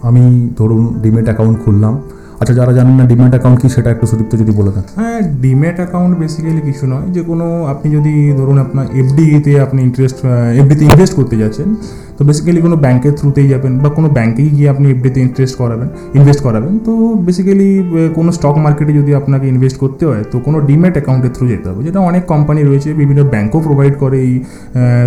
আমি 0.09 0.25
ধরুন 0.59 0.83
ডিমেট 1.03 1.27
অ্যাকাউন্ট 1.29 1.57
খুললাম। 1.65 1.95
আচ্ছা 2.41 2.55
যারা 2.61 2.73
জানেন 2.79 2.95
না 3.01 3.05
ডিম্যাট 3.11 3.33
অ্যাকাউন্ট 3.35 3.59
কি, 3.63 3.67
সেটা 3.77 3.89
একটু 3.95 4.05
সুদীপ্ত 4.11 4.33
যদি 4.43 4.53
বলে 4.59 4.71
দেন। 4.75 4.85
হ্যাঁ 4.99 5.21
ডিম্যাট 5.45 5.77
অ্যাকাউন্ট 5.83 6.13
বেসিক্যালি 6.23 6.63
কিছু 6.69 6.85
নয়। 6.93 7.07
যে 7.17 7.23
কোনো, 7.31 7.47
আপনি 7.73 7.87
যদি 7.97 8.13
ধরুন 8.41 8.57
আপনার 8.65 8.87
এফডিতে 9.01 9.53
আপনি 9.67 9.79
ইন্টারেস্ট 9.89 10.19
এফডিতে 10.61 10.85
ইনভেস্ট 10.91 11.15
করতে 11.19 11.35
যাচ্ছেন, 11.43 11.69
তো 12.17 12.23
বেসিক্যালি 12.29 12.61
কোনো 12.67 12.77
ব্যাংকের 12.85 13.15
থ্রুতেই 13.19 13.49
যাবেন 13.53 13.73
বা 13.83 13.89
কোনো 13.97 14.09
ব্যাংকেই 14.17 14.49
গিয়ে 14.57 14.69
আপনি 14.75 14.87
এফডিতে 14.95 15.19
ইন্টারেস্ট 15.27 15.55
করাবেন 15.63 15.89
ইনভেস্ট 16.19 16.41
করাবেন। 16.47 16.73
তো 16.87 16.93
বেসিক্যালি 17.27 17.69
কোনো 18.17 18.31
স্টক 18.37 18.57
মার্কেটে 18.65 18.93
যদি 19.01 19.11
আপনাকে 19.21 19.47
ইনভেস্ট 19.55 19.77
করতে 19.83 20.03
হয়, 20.09 20.23
তো 20.33 20.37
কোনো 20.47 20.57
ডিম্যাট 20.69 20.95
অ্যাকাউন্টের 20.99 21.33
থ্রু 21.37 21.45
যেতে 21.53 21.67
হবে। 21.71 21.81
যেটা 21.87 22.01
অনেক 22.11 22.23
কোম্পানি 22.33 22.61
রয়েছে, 22.69 22.89
বিভিন্ন 23.01 23.21
ব্যাংকও 23.33 23.59
প্রোভাইড 23.67 23.95
করে 24.03 24.19
এই 24.27 24.33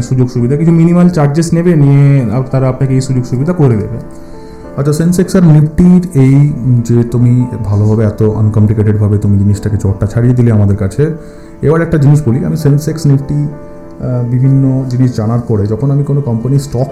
সুযোগ 0.07 0.27
সুবিধা 0.35 0.53
কিছু 0.61 0.73
মিনিমাল 0.81 1.07
চার্জেস 1.17 1.47
নেবে, 1.57 1.71
নিয়ে 1.83 2.03
তারা 2.53 2.65
আপনাকে 2.73 2.93
এই 2.97 3.03
সুযোগ 3.07 3.23
সুবিধা 3.31 3.53
করে 3.61 3.75
দেবে। 3.83 3.99
আচ্ছা 4.77 4.93
সেন্সেক্স 5.01 5.31
আর 5.37 5.43
নিফটির 5.55 6.01
এই 6.25 6.35
যে 6.87 6.97
তুমি 7.13 7.33
ভালোভাবে 7.69 8.03
এত 8.11 8.21
আনকমপ্লিকেটেডভাবে 8.41 9.15
তুমি 9.23 9.35
জিনিসটাকে 9.43 9.77
চটটা 9.83 10.05
ছাড়িয়ে 10.13 10.35
দিলে 10.39 10.49
আমাদের 10.57 10.77
কাছে, 10.83 11.03
এবার 11.67 11.79
একটা 11.85 11.97
জিনিস 12.03 12.19
বলি। 12.27 12.39
আমি 12.49 12.57
সেন্সেক্স 12.65 13.01
নিফটি 13.09 13.39
বিভিন্ন 14.33 14.63
জিনিস 14.91 15.09
জানার 15.19 15.41
পরে 15.49 15.63
যখন 15.73 15.87
আমি 15.95 16.03
কোনো 16.09 16.21
কোম্পানির 16.29 16.61
স্টক 16.67 16.89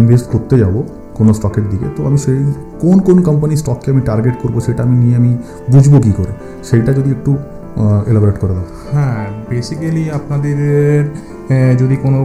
ইনভেস্ট 0.00 0.26
করতে 0.34 0.54
যাব, 0.62 0.74
কোনো 1.18 1.30
স্টকের 1.38 1.66
দিকে, 1.72 1.86
তো 1.96 2.00
আমি 2.08 2.18
সেই 2.24 2.40
কোন 2.84 2.96
কোন 3.06 3.18
কোম্পানি 3.28 3.54
স্টককে 3.62 3.88
আমি 3.94 4.02
টার্গেট 4.08 4.36
করব 4.42 4.56
সেটা 4.66 4.80
আমি 4.86 4.96
নিয়ে 5.02 5.16
আমি 5.20 5.30
বুঝব 5.72 5.92
কী 6.04 6.12
করে? 6.18 6.32
সেইটা 6.68 6.90
যদি 6.98 7.10
একটু 7.16 7.30
এলাবোরেট 8.10 8.36
করে 8.42 8.52
দাও। 8.58 8.66
হ্যাঁ 8.92 9.20
বেসিক্যালি 9.50 10.04
আপনাদের 10.18 10.56
যদি 11.80 11.96
কোনো 12.04 12.18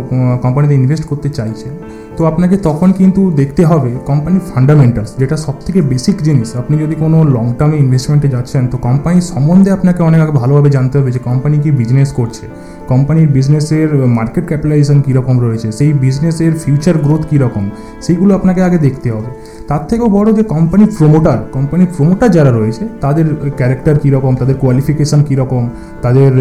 কোম্পানিতে 0.44 0.74
ইনভেস্ট 0.82 1.06
করতে 1.10 1.28
চাইছেন 1.38 1.74
তো 2.18 2.22
আপনাকে 2.32 2.56
তখন 2.68 2.90
কিন্তু 3.00 3.22
দেখতে 3.40 3.62
হবে 3.72 3.92
কোম্পানির 4.10 4.44
ফান্ডামেন্টালস 4.52 5.12
যেটা 5.22 5.36
সব 5.46 5.56
থেকে 5.66 5.80
বেসিক 5.92 6.18
জিনিস। 6.28 6.50
আপনি 6.62 6.76
যদি 6.84 6.96
কোনো 7.04 7.18
লং 7.36 7.46
টার্মে 7.60 7.78
ইনভেস্টমেন্টে 7.84 8.28
যাচ্ছেন, 8.36 8.64
তো 8.72 8.76
কোম্পানির 8.88 9.26
সম্বন্ধে 9.32 9.70
আপনাকে 9.78 10.02
অনেক 10.10 10.20
আগে 10.24 10.34
ভালোভাবে 10.42 10.70
জানতে 10.78 10.96
হবে 11.00 11.10
যে 11.16 11.22
কোম্পানি 11.30 11.56
কি 11.64 11.70
বিজনেস 11.82 12.10
করছে। 12.20 12.46
কোম্পানির 12.92 13.30
বিজনেসের 13.38 13.90
মার্কেট 14.18 14.46
ক্যাপিটালাইজেশন 14.50 14.98
কীরকম 15.06 15.36
রয়েছে, 15.46 15.68
সেই 15.80 15.92
বিজনেসের 16.06 16.52
ফিউচার 16.64 16.96
গ্রোথ 17.06 17.24
কীরকম, 17.30 17.66
সেইগুলো 18.06 18.32
আপনাকে 18.40 18.62
আগে 18.68 18.78
দেখতে 18.86 19.08
হবে। 19.16 19.30
তার 19.70 19.84
থেকেও 19.90 20.08
বড় 20.18 20.30
যে 20.38 20.44
কোম্পানির 20.54 20.92
প্রোমোটার 20.98 21.40
কোম্পানির 21.56 21.90
প্রোমোটার 21.96 22.30
যারা 22.38 22.52
রয়েছে, 22.60 22.84
তাদের 23.04 23.26
ক্যারেক্টার 23.60 23.96
কীরকম, 24.04 24.32
তাদের 24.42 24.56
কোয়ালিফিকেশান 24.62 25.22
কীরকম 25.28 25.64
তাদের 26.06 26.32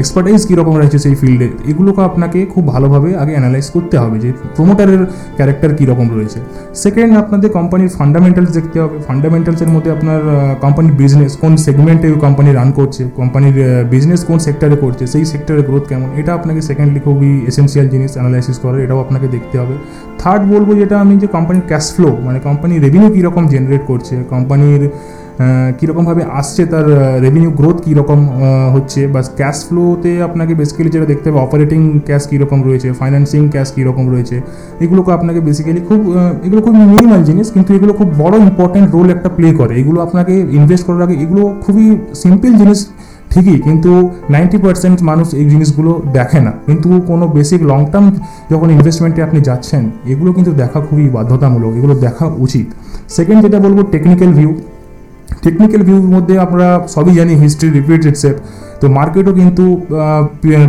এক্সপার্টাইজ 0.00 0.40
কীরকম 0.48 0.74
রয়েছে 0.80 0.98
সেই 1.04 1.14
ফিল্ডে 1.20 1.48
এগুলোকে 1.70 2.02
আপনাকে 2.10 2.38
খুব 2.52 2.64
ভালোভাবে 2.74 3.10
আগে 3.22 3.32
অ্যানালাইজ 3.36 3.66
করতে 3.74 3.96
হবে 4.02 4.16
যে 4.24 4.30
প্রোমোটারের 4.56 5.02
ক্যারেক্টার 5.38 5.70
কীরকম 5.78 6.06
রয়েছে। 6.16 6.38
সেকেন্ড 6.84 7.12
আপনাদের 7.22 7.48
কোম্পানির 7.58 7.90
ফান্ডামেন্টালস 7.98 8.50
দেখতে 8.58 8.76
হবে। 8.82 8.96
ফান্ডামেন্টালসের 9.08 9.70
মধ্যে 9.74 9.90
আপনার 9.96 10.20
কোম্পানির 10.64 10.94
বিজনেস 11.02 11.32
কোন 11.42 11.52
সেগমেন্টে 11.66 12.08
কোম্পানি 12.26 12.50
রান 12.58 12.68
করছে 12.78 13.02
কোম্পানির 13.20 13.56
বিজনেস 13.94 14.20
কোন 14.28 14.38
সেক্টরে 14.46 14.76
করছে, 14.84 15.04
সেই 15.12 15.24
সেক্টরের 15.32 15.64
গ্রোথ 15.68 15.84
কেমন, 15.90 16.08
এটা 16.20 16.30
আপনাকে 16.38 16.60
সেকেন্ডলি 16.68 17.00
খুবই 17.06 17.30
এসেন্সিয়াল 17.50 17.86
জিনিস 17.94 18.10
অ্যানালাইসিস 18.16 18.56
করার, 18.64 18.80
এটাও 18.84 18.98
আপনাকে 19.04 19.26
দেখতে 19.34 19.56
হবে। 19.60 19.74
থার্ড 20.20 20.42
বলব 20.52 20.68
যেটা 20.80 20.96
আমি 21.04 21.14
যে 21.22 21.28
কোম্পানির 21.36 21.64
ক্যাশ 21.70 21.86
ফ্লো 21.94 22.08
মানে 22.26 22.38
কোম্পানির 22.48 22.80
রেভিনিউ 22.86 23.10
কীরকম 23.16 23.44
জেনারেট 23.52 23.82
করছে 23.90 24.14
কোম্পানির 24.32 24.82
কীরকমভাবে 25.78 26.22
আসছে 26.40 26.62
তার 26.72 26.86
রেভিনিউ 27.24 27.50
গ্রোথ 27.58 27.78
কীরকম 27.86 28.20
হচ্ছে? 28.74 29.00
বা 29.14 29.20
ক্যাশ 29.40 29.58
ফ্লোতে 29.68 30.12
আপনাকে 30.28 30.52
বেসিক্যালি 30.60 30.90
যেটা 30.94 31.06
দেখতে 31.12 31.26
হবে 31.28 31.38
অপারেটিং 31.46 31.80
ক্যাশ 32.08 32.22
কীরকম 32.30 32.58
রয়েছে 32.68 32.88
ফাইন্যান্সিং 33.00 33.40
ক্যাশ 33.54 33.68
কীরকম 33.76 34.04
রয়েছে, 34.14 34.36
এগুলোকে 34.84 35.10
আপনাকে 35.18 35.40
বেসিক্যালি 35.48 35.80
খুব 35.88 36.00
এগুলো 36.46 36.60
খুব 36.66 36.74
মিনিমাল 36.92 37.20
জিনিস, 37.28 37.46
কিন্তু 37.54 37.70
এগুলো 37.76 37.92
খুব 37.98 38.08
বড় 38.22 38.34
ইম্পর্টেন্ট 38.46 38.86
রোল 38.94 39.08
একটা 39.16 39.28
প্লে 39.36 39.48
করে। 39.60 39.72
এগুলো 39.82 39.98
আপনাকে 40.06 40.34
ইনভেস্ট 40.58 40.84
করার 40.86 41.02
আগে 41.06 41.16
এগুলো 41.24 41.42
খুবই 41.64 41.86
সিম্পল 42.22 42.52
জিনিস, 42.60 42.80
ঠিকই, 43.32 43.58
কিন্তু 43.66 43.90
নাইনটি 44.34 44.58
পার্সেন্ট 44.64 44.98
মানুষ 45.10 45.26
এই 45.40 45.46
জিনিসগুলো 45.52 45.92
দেখে 46.18 46.40
না। 46.46 46.52
কিন্তু 46.68 46.88
কোনো 47.10 47.24
বেসিক 47.36 47.60
লং 47.70 47.80
টার্ম 47.92 48.06
যখন 48.52 48.68
ইনভেস্টমেন্টে 48.76 49.20
আপনি 49.26 49.38
যাচ্ছেন, 49.48 49.82
এগুলো 50.12 50.30
কিন্তু 50.36 50.52
দেখা 50.62 50.78
খুবই 50.88 51.06
বাধ্যতামূলক, 51.16 51.72
এগুলো 51.78 51.94
দেখা 52.06 52.24
উচিত। 52.44 52.66
সেকেন্ড 53.16 53.38
যেটা 53.44 53.58
বলব 53.64 53.78
টেকনিক্যাল 53.94 54.32
ভিউ 54.38 54.52
টেকনিক্যাল 55.44 55.82
ভিউর 55.88 56.08
মধ্যে 56.14 56.34
আমরা 56.46 56.66
সবই 56.94 57.12
জানি 57.18 57.32
হিস্ট্রি 57.44 57.68
রিপিট 57.78 58.02
ইটসেপ 58.10 58.36
তো 58.80 58.86
মার্কেটও 58.98 59.32
কিন্তু 59.40 59.64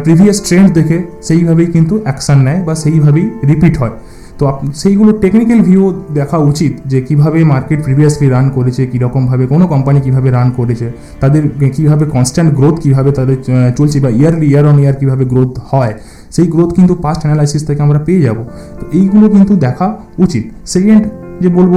প্রিভিয়াস 0.06 0.38
ট্রেন্ড 0.48 0.70
দেখে 0.78 0.98
সেইভাবেই 1.28 1.68
কিন্তু 1.76 1.94
অ্যাকশান 2.06 2.40
নেয় 2.48 2.60
বা 2.68 2.74
সেইভাবেই 2.84 3.26
রিপিট 3.50 3.76
হয়। 3.82 3.96
তো 4.40 4.44
সেইগুলো 4.82 5.12
টেকনিক্যাল 5.24 5.60
ভিউ 5.68 5.84
দেখা 6.20 6.38
উচিত 6.52 6.74
যে 6.92 7.00
কীভাবে 7.08 7.40
মার্কেট 7.54 7.80
প্রিভিয়াসলি 7.86 8.28
রান 8.36 8.46
করেছে, 8.58 8.82
কীরকমভাবে, 8.92 9.44
কোনো 9.54 9.66
কোম্পানি 9.74 10.00
কীভাবে 10.06 10.30
রান 10.38 10.48
করেছে, 10.60 10.88
তাদের 11.22 11.44
কীভাবে 11.76 12.06
কনস্ট্যান্ট 12.16 12.50
গ্রোথ 12.58 12.76
কীভাবে 12.84 13.12
তাদের 13.20 13.38
চলছে 13.78 13.98
বা 14.04 14.10
ইয়ারলি 14.20 14.48
ইয়ার 14.52 14.66
অন 14.72 14.78
ইয়ার 14.84 14.96
কীভাবে 15.02 15.24
গ্রোথ 15.32 15.52
হয়, 15.72 15.94
সেই 16.36 16.48
গ্রোথ 16.54 16.70
কিন্তু 16.78 16.94
পাস্ট 17.06 17.22
অ্যানালাইসিস 17.24 17.64
থেকে 17.68 17.82
আমরা 17.86 18.00
পেয়ে 18.08 18.22
যাব। 18.26 18.38
তো 18.80 18.84
এইগুলো 19.00 19.26
কিন্তু 19.36 19.54
দেখা 19.66 19.88
উচিত। 20.26 20.44
সেকেন্ড 20.74 21.04
যে 21.44 21.50
বলব 21.58 21.74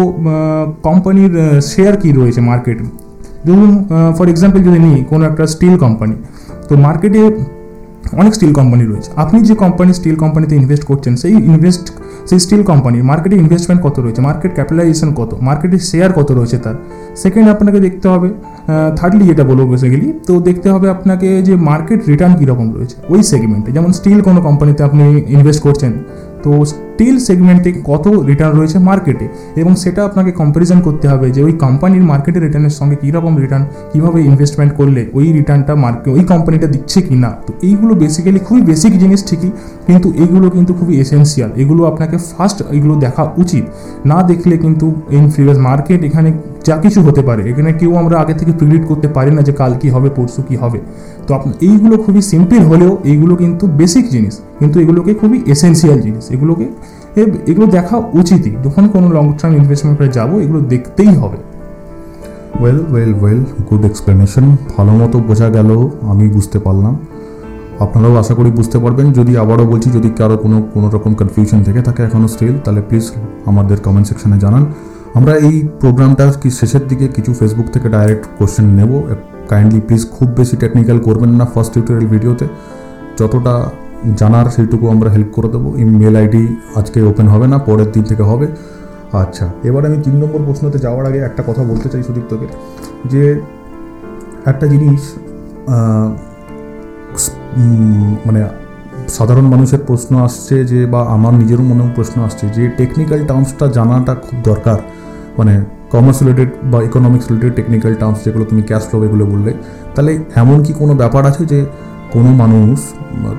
কোম্পানির 0.88 1.33
শেয়ার 1.73 1.95
কী 2.03 2.11
রয়েছে 2.19 2.41
মার্কেটে 2.50 2.85
ধরুন 3.47 3.71
ফর 4.17 4.27
এক্সাম্পল 4.33 4.61
যদি 4.69 4.79
নিই, 4.87 4.99
কোনো 5.11 5.23
একটা 5.31 5.45
স্টিল 5.55 5.77
কোম্পানি 5.85 6.15
তো 6.69 6.73
মার্কেটে 6.87 7.23
অনেক 8.21 8.33
স্টিল 8.38 8.53
কোম্পানি 8.59 8.85
রয়েছে। 8.91 9.11
আপনি 9.23 9.37
যে 9.49 9.55
কোম্পানি 9.65 9.91
স্টিল 9.99 10.17
কোম্পানিতে 10.23 10.55
ইনভেস্ট 10.61 10.85
করছেন, 10.91 11.12
সেই 11.23 11.35
ইনভেস্ট 11.50 11.85
সেই 12.29 12.41
স্টিল 12.45 12.62
কোম্পানির 12.71 13.05
মার্কেটে 13.11 13.37
ইনভেস্টমেন্ট 13.45 13.81
কত 13.87 13.97
রয়েছে? 14.05 14.21
মার্কেট 14.29 14.53
ক্যাপিটালাইজেশন 14.57 15.11
কত? 15.21 15.31
মার্কেটের 15.49 15.83
শেয়ার 15.91 16.11
কত 16.19 16.29
রয়েছে 16.38 16.59
তার? 16.65 16.77
সেকেন্ড 17.23 17.47
আপনাকে 17.55 17.79
দেখতে 17.87 18.07
হবে 18.12 18.29
থার্ডলি 18.99 19.25
যেটা 19.31 19.45
বলব 19.50 19.62
বেসিক্যালি 19.73 20.09
তো 20.29 20.33
দেখতে 20.49 20.69
হবে 20.75 20.87
আপনাকে 20.95 21.29
যে 21.49 21.55
মার্কেট 21.71 22.00
রিটার্ন 22.11 22.35
কীরকম 22.41 22.67
রয়েছে 22.77 22.97
ওই 23.12 23.21
সেগমেন্টে 23.31 23.71
যেমন 23.77 23.91
স্টিল 23.99 24.19
কোনো 24.29 24.38
কোম্পানিতে 24.49 24.81
আপনি 24.88 25.03
ইনভেস্ট 25.37 25.61
করছেন, 25.67 25.93
তো 26.45 26.50
স্টিল 26.99 27.19
সেগমেন্টে 27.28 27.71
কত 27.90 28.07
রিটার্ন 28.31 28.55
রয়েছে 28.59 28.78
মার্কেটে 28.88 29.26
এবং 29.61 29.73
সেটা 29.83 30.00
আপনাকে 30.09 30.31
কম্প্যারিজন 30.40 30.78
করতে 30.87 31.07
হবে 31.12 31.26
যে 31.37 31.40
ওই 31.47 31.55
কোম্পানির 31.64 32.05
মার্কেটের 32.11 32.43
রিটার্নের 32.47 32.75
সঙ্গে 32.78 32.97
কীরকম 33.02 33.33
রিটার্ন 33.43 33.64
কীভাবে 33.93 34.19
ইনভেস্টমেন্ট 34.31 34.73
করলে 34.78 35.02
ওই 35.19 35.26
রিটার্নটা 35.38 35.75
মার্কেট 35.85 36.09
ওই 36.17 36.25
কোম্পানিটা 36.33 36.67
দিচ্ছে 36.75 36.99
কি 37.07 37.17
না 37.25 37.31
তো 37.47 37.50
এইগুলো 37.69 37.93
বেসিক্যালি 38.02 38.40
খুবই 38.47 38.62
বেসিক 38.71 38.93
জিনিস 39.02 39.21
ঠিকই, 39.28 39.50
কিন্তু 39.87 40.09
এগুলো 40.25 40.47
কিন্তু 40.57 40.73
খুবই 40.78 40.95
এসেন্সিয়াল 41.05 41.50
এগুলো 41.62 41.83
আপনাকে 41.90 42.17
ফার্স্ট 42.31 42.59
এগুলো 42.76 42.95
দেখা 43.05 43.23
উচিত। 43.43 43.64
না 44.11 44.19
দেখলে 44.31 44.55
কিন্তু 44.64 44.87
ইন 45.17 45.25
প্রিভিয়াস 45.33 45.59
মার্কেট 45.69 46.00
এখানে 46.09 46.31
যা 46.69 46.76
কিছু 46.85 46.99
হতে 47.07 47.23
পারে, 47.28 47.43
এখানে 47.50 47.71
কেউ 47.81 47.93
আমরা 48.02 48.17
আগে 48.23 48.35
থেকে 48.40 48.52
প্রিডিক্ট 48.61 48.85
করতে 48.90 49.09
পারি 49.17 49.31
না 49.37 49.43
যে 49.49 49.52
কাল 49.61 49.73
কী 49.83 49.88
হবে, 49.95 50.09
পরশু 50.17 50.40
কী 50.49 50.57
হবে। 50.62 50.78
তো 51.26 51.31
আপনার 51.38 51.55
এইগুলো 51.69 51.95
খুবই 52.05 52.23
সিম্পল 52.33 52.62
হলেও 52.71 52.93
এইগুলো 53.11 53.35
কিন্তু 53.43 53.64
বেসিক 53.81 54.05
জিনিস, 54.14 54.35
কিন্তু 54.61 54.76
এগুলোকে 54.83 55.12
খুবই 55.21 55.38
এসেন্সিয়াল 55.55 55.99
জিনিস। 56.07 56.25
এগুলোকে 56.35 56.67
এগুলো 57.50 57.67
দেখা 57.67 57.97
উচিতই। 58.21 58.53
যখন 58.65 58.88
কোনো 58.88 59.07
লং 59.17 59.25
টার্ম 59.38 59.55
ইনভেস্টমেন্ট 59.57 59.97
করে 59.99 60.09
যাব, 60.09 60.31
এগুলো 60.45 60.61
দেখতেই 60.61 61.12
হবে। 61.23 61.38
Well 62.61 62.79
well 62.93 63.12
well 63.21 63.41
good 63.69 63.85
explanation 63.85 64.45
ভালো 64.77 64.93
মতো 64.93 65.17
বোঝা 65.19 65.49
গেল, 65.57 65.71
আমি 66.03 66.29
বুঝতে 66.29 66.59
পারলাম। 66.59 66.95
আপনারাও 67.85 68.15
আশা 68.17 68.35
করি 68.35 68.50
বুঝতে 68.50 68.79
পারবেন। 68.79 69.12
যদি 69.12 69.33
আবারও 69.37 69.67
বলছি, 69.67 69.91
যদি 69.91 70.09
কারও 70.19 70.37
কোনো 70.37 70.62
কোনো 70.75 70.87
রকম 70.88 71.12
কনফিউশন 71.15 71.61
থেকে 71.65 71.81
থাকে 71.83 72.00
এখনও 72.03 72.29
স্টিল 72.35 72.55
তাহলে 72.65 72.81
প্লিজ 72.88 73.05
আমাদের 73.47 73.79
কমেন্ট 73.87 74.07
সেকশনে 74.09 74.38
জানান। 74.38 74.65
আমরা 75.15 75.33
এই 75.49 75.69
প্রোগ্রামটা 75.81 76.25
কি 76.43 76.50
শেষের 76.50 76.85
দিকে 76.88 77.09
কিছু 77.09 77.31
ফেসবুক 77.38 77.67
থেকে 77.75 77.88
ডাইরেক্ট 77.88 78.25
কোশ্চেন 78.38 78.67
নেব। 78.79 78.91
কাইন্ডলি 79.49 79.81
প্লিজ 79.81 80.03
খুব 80.17 80.29
বেশি 80.38 80.57
টেকনিক্যাল 80.57 80.99
করবেন 80.99 81.31
না 81.31 81.45
ফার্স্ট 81.53 81.71
টিউটোরিয়াল 81.75 82.07
ভিডিওতে 82.15 82.47
যতটা 83.19 83.55
জানার 84.21 84.47
সেইটুকু 84.55 84.85
আমরা 84.95 85.09
হেল্প 85.14 85.31
করে 85.37 85.49
দেবো। 85.55 85.69
ইমেল 85.83 86.17
আইডি 86.21 86.43
আজকে 86.78 86.99
ওপেন 87.11 87.26
হবে 87.35 87.47
না, 87.52 87.57
পরের 87.69 87.88
দিন 87.95 88.05
থেকে 88.11 88.25
হবে। 88.31 88.47
আচ্ছা 89.23 89.47
এবার 89.69 89.83
আমি 89.88 89.99
তিন 90.07 90.14
নম্বর 90.23 90.40
প্রশ্নতে 90.49 90.78
যাওয়ার 90.85 91.05
আগে 91.11 91.21
একটা 91.28 91.43
কথা 91.49 91.62
বলতে 91.71 91.87
চাই 91.93 92.02
সুদীপ্তকে, 92.09 92.47
যে 93.12 93.23
একটা 94.50 94.67
জিনিস 94.73 95.00
মানে 98.26 98.40
সাধারণ 99.17 99.47
মানুষের 99.55 99.83
প্রশ্ন 99.88 100.12
আসছে 100.26 100.57
যে 100.71 100.81
বা 100.93 101.00
আমার 101.17 101.33
নিজেরও 101.40 101.64
মনেও 101.71 101.88
প্রশ্ন 101.97 102.17
আসছে 102.28 102.45
যে 102.57 102.64
টেকনিক্যাল 102.78 103.21
টার্মসটা 103.28 103.67
জানাটা 103.78 104.12
খুব 104.25 104.37
দরকার। 104.49 104.78
মানে 105.38 105.55
কমার্স 105.93 106.19
রিলেটেড 106.23 106.50
বা 106.73 106.78
ইকোনমিক্স 106.88 107.26
রিলেটেড 107.31 107.52
টেকনিক্যাল 107.59 107.93
টার্মস 108.00 108.19
যেগুলো 108.25 108.45
তুমি 108.50 108.62
ক্যাশ 108.69 108.83
ফ্লো 108.88 108.99
এগুলো 109.09 109.25
বললে। 109.33 109.52
তাহলে 109.95 110.12
এমন 110.43 110.59
কি 110.67 110.73
কোনো 110.81 110.93
ব্যাপার 111.00 111.23
আছে 111.31 111.43
যে 111.52 111.59
কোনো 112.15 112.31
মানুষ, 112.43 112.77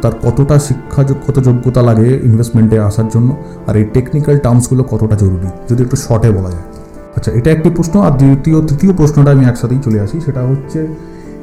তার 0.03 0.13
কতটা 0.25 0.55
শিক্ষা 0.67 1.01
কত 1.25 1.37
যোগ্যতা 1.47 1.81
লাগে 1.89 2.09
ইনভেস্টমেন্টে 2.29 2.77
আসার 2.89 3.07
জন্য, 3.13 3.29
আর 3.67 3.73
এই 3.81 3.85
টেকনিক্যাল 3.95 4.35
টার্মসগুলো 4.45 4.83
কতটা 4.91 5.15
জরুরি? 5.23 5.49
যদি 5.69 5.79
একটু 5.85 5.97
শর্টে 6.05 6.29
বলা 6.37 6.51
যায়। 6.55 6.65
আচ্ছা 7.17 7.29
এটা 7.39 7.49
একটি 7.55 7.69
প্রশ্ন, 7.77 7.95
আর 8.07 8.13
দ্বিতীয়, 8.21 8.57
তৃতীয় 8.69 8.91
প্রশ্নটা 8.99 9.29
আমি 9.35 9.43
একসাথেই 9.51 9.79
চলে 9.85 9.99
আসি, 10.05 10.17
সেটা 10.25 10.41
হচ্ছে 10.49 10.79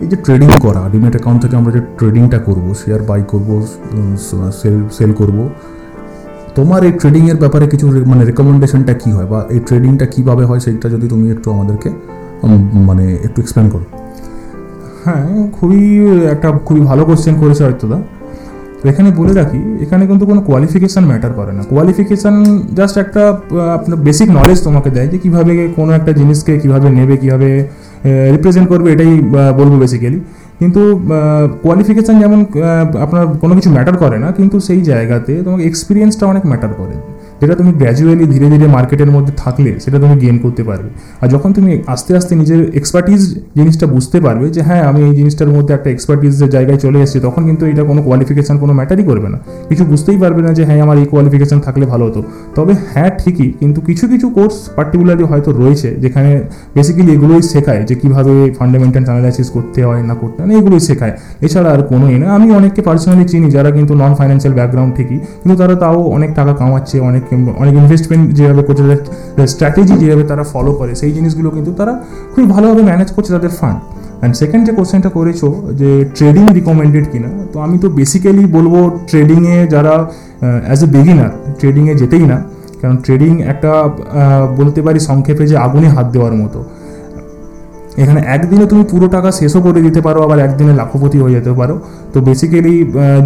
এই 0.02 0.08
যে 0.10 0.16
ট্রেডিং 0.24 0.50
করা 0.64 0.82
ডিমেট 0.92 1.14
অ্যাকাউন্ট 1.16 1.38
থেকে 1.44 1.54
আমরা 1.60 1.70
যে 1.76 1.82
ট্রেডিংটা 1.98 2.38
করব 2.48 2.66
শেয়ার 2.82 3.00
বাই 3.10 3.20
করব 3.32 3.50
সেল 4.60 4.76
সেল 4.98 5.10
করব, 5.20 5.38
তোমার 6.56 6.80
এই 6.88 6.92
ট্রেডিংয়ের 7.00 7.38
ব্যাপারে 7.42 7.66
কিছু 7.72 7.86
মানে 8.12 8.22
রেকমেন্ডেশনটা 8.30 8.94
কী 9.02 9.10
হয়? 9.16 9.28
বা 9.32 9.40
এই 9.54 9.60
ট্রেডিংটা 9.68 10.06
কীভাবে 10.14 10.44
হয়? 10.48 10.60
সেইটা 10.64 10.86
যদি 10.94 11.06
তুমি 11.12 11.26
একটু 11.34 11.48
আমাদেরকে 11.54 11.90
মানে 12.88 13.04
একটু 13.26 13.38
এক্সপ্লেন 13.44 13.66
করো। 13.74 13.86
হ্যাঁ 15.06 15.24
খুবই 15.56 15.82
একটা 16.34 16.48
খুবই 16.66 16.82
ভালো 16.90 17.02
কোশ্চেন 17.08 17.34
করেছে 17.42 17.62
হয়তো 17.66 17.86
দা। 17.92 17.98
তো 18.80 18.84
এখানে 18.92 19.08
বলে 19.20 19.32
রাখি, 19.40 19.60
এখানে 19.84 20.02
কিন্তু 20.10 20.24
কোনো 20.30 20.40
কোয়ালিফিকেশান 20.48 21.04
ম্যাটার 21.10 21.32
করে 21.38 21.52
না। 21.58 21.62
কোয়ালিফিকেশান 21.70 22.34
জাস্ট 22.78 22.94
একটা 23.04 23.22
আপনার 23.78 23.98
বেসিক 24.06 24.28
নলেজ 24.38 24.58
তোমাকে 24.66 24.88
দেয় 24.96 25.08
যে 25.12 25.18
কীভাবে 25.24 25.52
কোনো 25.78 25.90
একটা 25.98 26.12
জিনিসকে 26.20 26.52
কীভাবে 26.62 26.88
নেবে, 26.98 27.14
কীভাবে 27.22 27.48
রিপ্রেজেন্ট 28.34 28.66
করবে, 28.72 28.88
এটাই 28.94 29.12
বলব 29.60 29.72
বেসিক্যালি 29.84 30.18
কিন্তু 30.60 30.80
কোয়ালিফিকেশান 31.64 32.16
যেমন 32.22 32.40
আপনার 33.04 33.24
কোনো 33.42 33.52
কিছু 33.58 33.70
ম্যাটার 33.76 33.96
করে 34.02 34.16
না, 34.24 34.28
কিন্তু 34.38 34.56
সেই 34.68 34.80
জায়গাতে 34.90 35.32
তোমাকে 35.46 35.62
এক্সপিরিয়েন্সটা 35.70 36.24
অনেক 36.32 36.42
ম্যাটার 36.50 36.72
করে। 36.80 36.94
যেটা 37.40 37.54
তুমি 37.60 37.70
গ্র্যাজুয়ালি 37.80 38.26
ধীরে 38.34 38.46
ধীরে 38.52 38.66
মার্কেটের 38.76 39.10
মধ্যে 39.16 39.32
থাকলে 39.42 39.70
সেটা 39.84 39.98
তুমি 40.02 40.14
গেন 40.22 40.36
করতে 40.44 40.62
পারবে। 40.68 40.88
আর 41.22 41.28
যখন 41.34 41.50
তুমি 41.56 41.70
আস্তে 41.94 42.10
আস্তে 42.18 42.32
নিজের 42.40 42.60
এক্সপার্টিস 42.80 43.22
জিনিসটা 43.58 43.86
বুঝতে 43.94 44.18
পারবে 44.26 44.46
যে 44.56 44.60
হ্যাঁ 44.68 44.82
আমি 44.90 45.00
এই 45.08 45.12
জিনিসটার 45.18 45.50
মধ্যে 45.56 45.72
একটা 45.78 45.88
এক্সপার্টিসের 45.94 46.50
জায়গায় 46.56 46.78
চলে 46.84 46.98
এসেছি, 47.04 47.18
তখন 47.26 47.42
কিন্তু 47.48 47.64
এটা 47.72 47.82
কোনো 47.90 48.00
কোয়ালিফিকেশান 48.06 48.56
কোনো 48.62 48.72
ম্যাটারই 48.78 49.04
করবে 49.10 49.28
না। 49.34 49.38
কিছু 49.70 49.82
বুঝতেই 49.90 50.18
পারবে 50.22 50.40
না 50.46 50.50
যে 50.58 50.62
হ্যাঁ 50.68 50.80
আমার 50.86 50.96
এই 51.02 51.06
কোয়ালিফিকেশান 51.12 51.58
থাকলে 51.66 51.84
ভালো 51.92 52.04
হতো। 52.08 52.20
তবে 52.56 52.72
হ্যাঁ 52.92 53.10
ঠিকই, 53.20 53.48
কিন্তু 53.60 53.78
কিছু 53.88 54.04
কিছু 54.12 54.26
কোর্স 54.36 54.56
পার্টিকুলারলি 54.76 55.24
হয়তো 55.30 55.50
রয়েছে 55.60 55.88
যেখানে 56.04 56.30
বেসিক্যালি 56.76 57.10
এগুলোই 57.16 57.42
শেখায় 57.52 57.82
যে 57.88 57.94
কীভাবে 58.02 58.32
ফান্ডামেন্টাল 58.58 59.04
অ্যানালাইসিস 59.08 59.48
করতে 59.56 59.80
হয় 59.88 60.02
না 60.10 60.14
করতে 60.20 60.38
হয় 60.40 60.48
না 60.50 60.54
এগুলোই 60.60 60.82
শেখায়। 60.88 61.14
এছাড়া 61.46 61.68
আর 61.74 61.80
কোনোই 61.90 62.16
না, 62.22 62.26
আমি 62.36 62.46
অনেককে 62.58 62.80
পার্সোনালি 62.88 63.24
চিনি 63.32 63.48
যারা 63.56 63.70
কিন্তু 63.76 63.92
নন 64.02 64.12
ফাইন্যান্সিয়াল 64.18 64.54
ব্যাকগ্রাউন্ড 64.58 64.92
ঠিকই, 64.96 65.18
কিন্তু 65.40 65.56
তারা 65.60 65.74
তাও 65.82 65.98
অনেক 66.16 66.30
টাকা 66.38 66.52
কামাচ্ছে, 66.60 66.96
অনেক 67.08 67.22
অনেক 67.62 67.74
ইনভেস্টমেন্ট 67.82 68.24
যেভাবে 68.38 68.62
করছে 68.68 68.82
স্ট্র্যাটেজি 69.52 69.94
যেভাবে 70.02 70.24
তারা 70.30 70.44
ফলো 70.52 70.72
করে, 70.78 70.92
সেই 71.00 71.10
জিনিসগুলো 71.16 71.48
কিন্তু 71.56 71.70
তারা 71.78 71.92
খুবই 72.32 72.46
ভালোভাবে 72.54 72.82
ম্যানেজ 72.90 73.08
করছে 73.16 73.30
তাদের 73.36 73.52
ফান্ড 73.58 73.78
অ্যান্ড 74.20 74.34
সেকেন্ড 74.40 74.62
যে 74.68 74.72
কোশ্চেনটা 74.78 75.10
করেছ, 75.16 75.40
যে 75.80 75.90
ট্রেডিং 76.16 76.44
রিকমেন্ডেড 76.58 77.06
কিনা, 77.12 77.30
তো 77.52 77.56
আমি 77.66 77.76
তো 77.82 77.88
বেসিক্যালি 77.98 78.44
বলব 78.56 78.74
ট্রেডিংয়ে 79.10 79.56
যারা 79.74 79.94
অ্যাজ 80.68 80.80
এ 80.86 80.88
বিগিনার 80.94 81.32
ট্রেডিংয়ে 81.60 81.94
যেতেই 82.00 82.24
না, 82.32 82.38
কারণ 82.80 82.96
ট্রেডিং 83.04 83.32
একটা 83.52 83.70
বলতে 84.58 84.80
পারি 84.86 84.98
সংক্ষেপে 85.08 85.44
যে 85.50 85.56
আগুনে 85.66 85.88
হাত 85.96 86.06
দেওয়ার 86.14 86.34
মতো। 86.42 86.60
এখানে 88.02 88.20
একদিনে 88.34 88.66
তুমি 88.72 88.82
পুরো 88.92 89.06
টাকা 89.16 89.30
শেষও 89.40 89.60
করে 89.66 89.80
দিতে 89.86 90.00
পারো, 90.06 90.18
আবার 90.26 90.38
একদিনে 90.46 90.72
লাখপতি 90.80 91.18
হয়ে 91.22 91.34
যেতে 91.36 91.52
পারো। 91.60 91.74
তো 92.12 92.18
বেসিক্যালি 92.26 92.74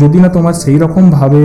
যদি 0.03 0.19
না 0.25 0.29
তোমার 0.37 0.55
সেই 0.63 0.77
রকমভাবে 0.85 1.41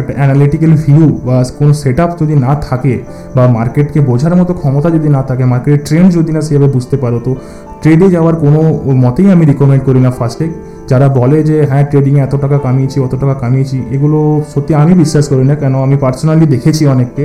একটা 0.00 0.12
অ্যানালিটিক্যাল 0.18 0.72
ভিউ 0.82 1.06
বা 1.26 1.36
কোনো 1.58 1.72
সেট 1.82 1.98
যদি 2.20 2.34
না 2.44 2.52
থাকে 2.68 2.94
বা 3.36 3.42
মার্কেটকে 3.56 4.00
বোঝার 4.08 4.34
মতো 4.40 4.52
ক্ষমতা 4.60 4.88
যদি 4.96 5.08
না 5.16 5.22
থাকে 5.28 5.44
মার্কেটের 5.52 5.82
ট্রেন্ড 5.86 6.08
যদি 6.18 6.30
না 6.36 6.40
সেভাবে 6.46 6.68
বুঝতে 6.76 6.96
পারো, 7.02 7.18
তো 7.26 7.32
ট্রেডে 7.82 8.06
যাওয়ার 8.14 8.34
কোনো 8.44 8.60
মতেই 9.04 9.28
আমি 9.34 9.44
রিকমেন্ড 9.50 9.82
করি 9.88 10.00
না 10.06 10.10
ফার্স্টে 10.18 10.46
যারা 10.90 11.06
বলে 11.18 11.38
যে 11.48 11.56
হ্যাঁ 11.70 11.84
ট্রেডিংয়ে 11.90 12.22
এত 12.26 12.34
টাকা 12.44 12.58
কামিয়েছি, 12.66 12.96
অত 13.06 13.14
টাকা 13.22 13.34
কামিয়েছি, 13.42 13.76
এগুলো 13.96 14.18
সত্যি 14.52 14.72
আমি 14.82 14.92
বিশ্বাস 15.02 15.24
করি 15.32 15.44
না। 15.50 15.54
কেন? 15.62 15.74
আমি 15.86 15.96
পার্সোনালি 16.04 16.46
দেখেছি 16.54 16.82
অনেককে 16.94 17.24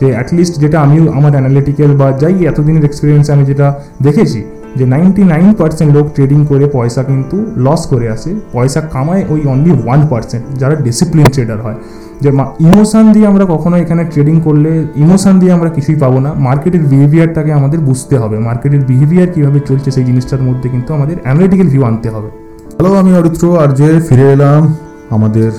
যে 0.00 0.06
অ্যাটলিস্ট 0.16 0.54
যেটা 0.62 0.78
আমি, 0.84 0.96
আমার 1.18 1.32
অ্যানালিটিক্যাল 1.36 1.90
বা 2.00 2.08
যাই 2.22 2.36
এতদিনের 2.50 2.84
এক্সপিরিয়েন্সে 2.90 3.30
আমি 3.36 3.44
যেটা 3.50 3.66
দেখেছি 4.06 4.40
যে 4.76 4.84
নাইনটি 4.86 5.22
নাইন 5.24 5.54
পার্সেন্ট 5.54 5.90
লোক 5.96 6.06
ট্রেডিং 6.14 6.46
করে 6.46 6.66
পয়সা 6.72 7.02
কিন্তু 7.02 7.36
লস 7.56 7.86
করে 7.86 8.06
আসে। 8.10 8.34
পয়সা 8.52 8.80
কামায় 8.80 9.24
ওই 9.28 9.40
অনলি 9.46 9.72
ওয়ান 9.84 10.00
পার্সেন্ট 10.10 10.44
যারা 10.58 10.74
ডিসিপ্লিন 10.74 11.24
ট্রেডার 11.24 11.60
হয়। 11.60 11.74
যে 12.20 12.30
ইমোশান 12.60 13.12
দিয়ে 13.12 13.26
আমরা 13.26 13.44
কখনো 13.44 13.76
এখানে 13.76 14.04
ট্রেডিং 14.04 14.40
করলে 14.40 14.86
ইমোশান 14.96 15.38
দিয়ে 15.38 15.52
আমরা 15.52 15.68
কিছুই 15.68 15.94
পাবো 15.94 16.20
না। 16.20 16.34
মার্কেটের 16.34 16.80
বিহেভিয়ারটাকে 16.80 17.52
আমাদের 17.52 17.80
বুঝতে 17.80 18.18
হবে। 18.18 18.38
মার্কেটের 18.38 18.80
বিহেভিয়ার 18.80 19.28
কীভাবে 19.34 19.60
চলছে 19.60 19.90
সেই 19.90 20.04
জিনিসটার 20.04 20.42
মধ্যে 20.42 20.68
কিন্তু 20.68 20.94
আমাদের 20.94 21.16
অ্যানালিটিক্যাল 21.22 21.68
ভিউ 21.68 21.82
আনতে 21.84 22.08
হবে। 22.10 22.28
হ্যালো 22.76 22.94
আমি 22.94 23.10
অরিত্র 23.14 23.60
আর 23.60 23.68
যে 23.68 24.00
ফিরে 24.08 24.32
এলাম 24.32 24.74
আমাদের 25.10 25.50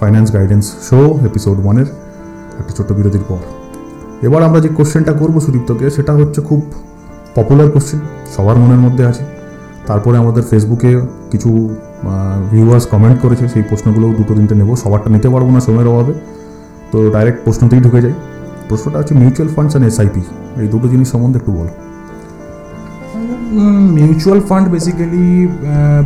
ফাইন্যান্স 0.00 0.32
গাইডেন্স 0.32 0.64
শো 0.90 1.00
এপিসোড 1.24 1.56
ওয়ানের 1.64 1.88
একটা 2.58 2.72
ছোট্ট 2.76 2.92
বিরতির 2.92 3.24
পর। 3.28 3.42
এবার 4.22 4.42
আমরা 4.42 4.60
যে 4.60 4.68
কোশ্চেনটা 4.68 5.12
করব 5.12 5.40
সুদীপ্তকে, 5.40 5.90
সেটা 5.90 6.12
হচ্ছে 6.12 6.40
খুব 6.40 6.60
পপুলার 7.36 7.68
কোশ্চেন 7.74 8.00
সবার 8.34 8.56
মনের 8.62 8.80
মধ্যে 8.86 9.04
আছে। 9.10 9.24
তারপরে 9.88 10.16
আমাদের 10.22 10.44
ফেসবুকে 10.50 10.90
কিছু 11.32 11.50
ভিউয়ার্স 12.50 12.84
কমেন্ট 12.92 13.18
করেছে, 13.24 13.44
সেই 13.52 13.62
প্রশ্নগুলোও 13.70 14.12
দুটো 14.18 14.32
তিনটে 14.36 14.54
নেব, 14.60 14.70
সবারটা 14.84 15.08
নিতে 15.14 15.28
পারব 15.34 15.48
না 15.56 15.60
সময়ের 15.66 15.88
অভাবে। 15.92 16.12
তো 16.92 16.98
ডাইরেক্ট 17.14 17.40
প্রশ্নতেই 17.46 17.80
ঢুকে 17.86 18.00
যাই 18.04 18.14
প্রশ্নটা 18.68 18.96
হচ্ছে 19.00 19.14
মিউচুয়াল 19.22 19.48
ফান্ডস 19.54 19.72
অ্যান্ড 19.72 19.86
এসআইপি 19.90 20.22
এই 20.62 20.66
দুটো 20.74 20.86
জিনিস 20.92 21.08
সম্বন্ধে 21.12 21.38
একটু 21.40 21.52
বলো। 21.58 21.72
মিউচুয়াল 23.98 24.40
ফান্ড 24.48 24.66
বেসিক্যালি 24.74 25.26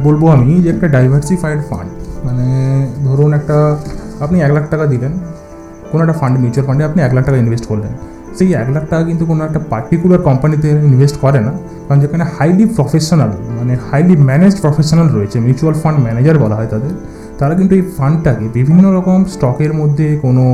বলব 0.07 0.23
আমি 0.37 0.51
যে 0.65 0.69
একটা 0.75 0.87
ডাইভার্সিফাইড 0.97 1.61
ফান্ড 1.71 1.91
মানে 2.27 2.47
ধরুন 3.07 3.31
একটা, 3.39 3.57
আপনি 4.25 4.37
এক 4.47 4.53
লাখ 4.57 4.65
টাকা 4.73 4.85
দিলেন, 4.93 5.13
কোনো 5.91 6.01
একটা 6.05 6.17
ফান্ড 6.21 6.35
মিউচুয়াল 6.43 6.67
ফান্ডে 6.69 6.83
আপনি 6.89 7.01
এক 7.07 7.13
লাখ 7.17 7.23
টাকা 7.29 7.39
ইনভেস্ট 7.45 7.67
করলেন। 7.71 7.93
সেই 8.39 8.49
এক 8.63 8.69
লাখ 8.75 8.85
টাকা 8.91 9.05
কিন্তু 9.11 9.25
কোনো 9.31 9.41
একটা 9.49 9.61
পার্টিকুলার 9.73 10.21
কোম্পানিতে 10.29 10.69
ইনভেস্ট 10.91 11.17
করে 11.25 11.41
না, 11.47 11.53
কারণ 11.87 11.99
যেখানে 12.05 12.25
হাইলি 12.37 12.65
প্রফেশনাল 12.77 13.31
মানে 13.59 13.73
হাইলি 13.89 14.15
ম্যানেজড 14.29 14.59
প্রফেশনাল 14.65 15.07
রয়েছে 15.17 15.37
মিউচুয়াল 15.47 15.75
ফান্ড 15.83 15.99
ম্যানেজার 16.07 16.37
বলা 16.45 16.57
হয় 16.59 16.69
তাদের, 16.75 16.95
তারা 17.41 17.55
কিন্তু 17.59 17.73
এই 17.79 17.85
ফান্ডটাকে 17.97 18.47
বিভিন্ন 18.59 18.85
রকম 18.99 19.19
স্টকের 19.35 19.73
মধ্যে 19.81 20.07
কোনো 20.25 20.45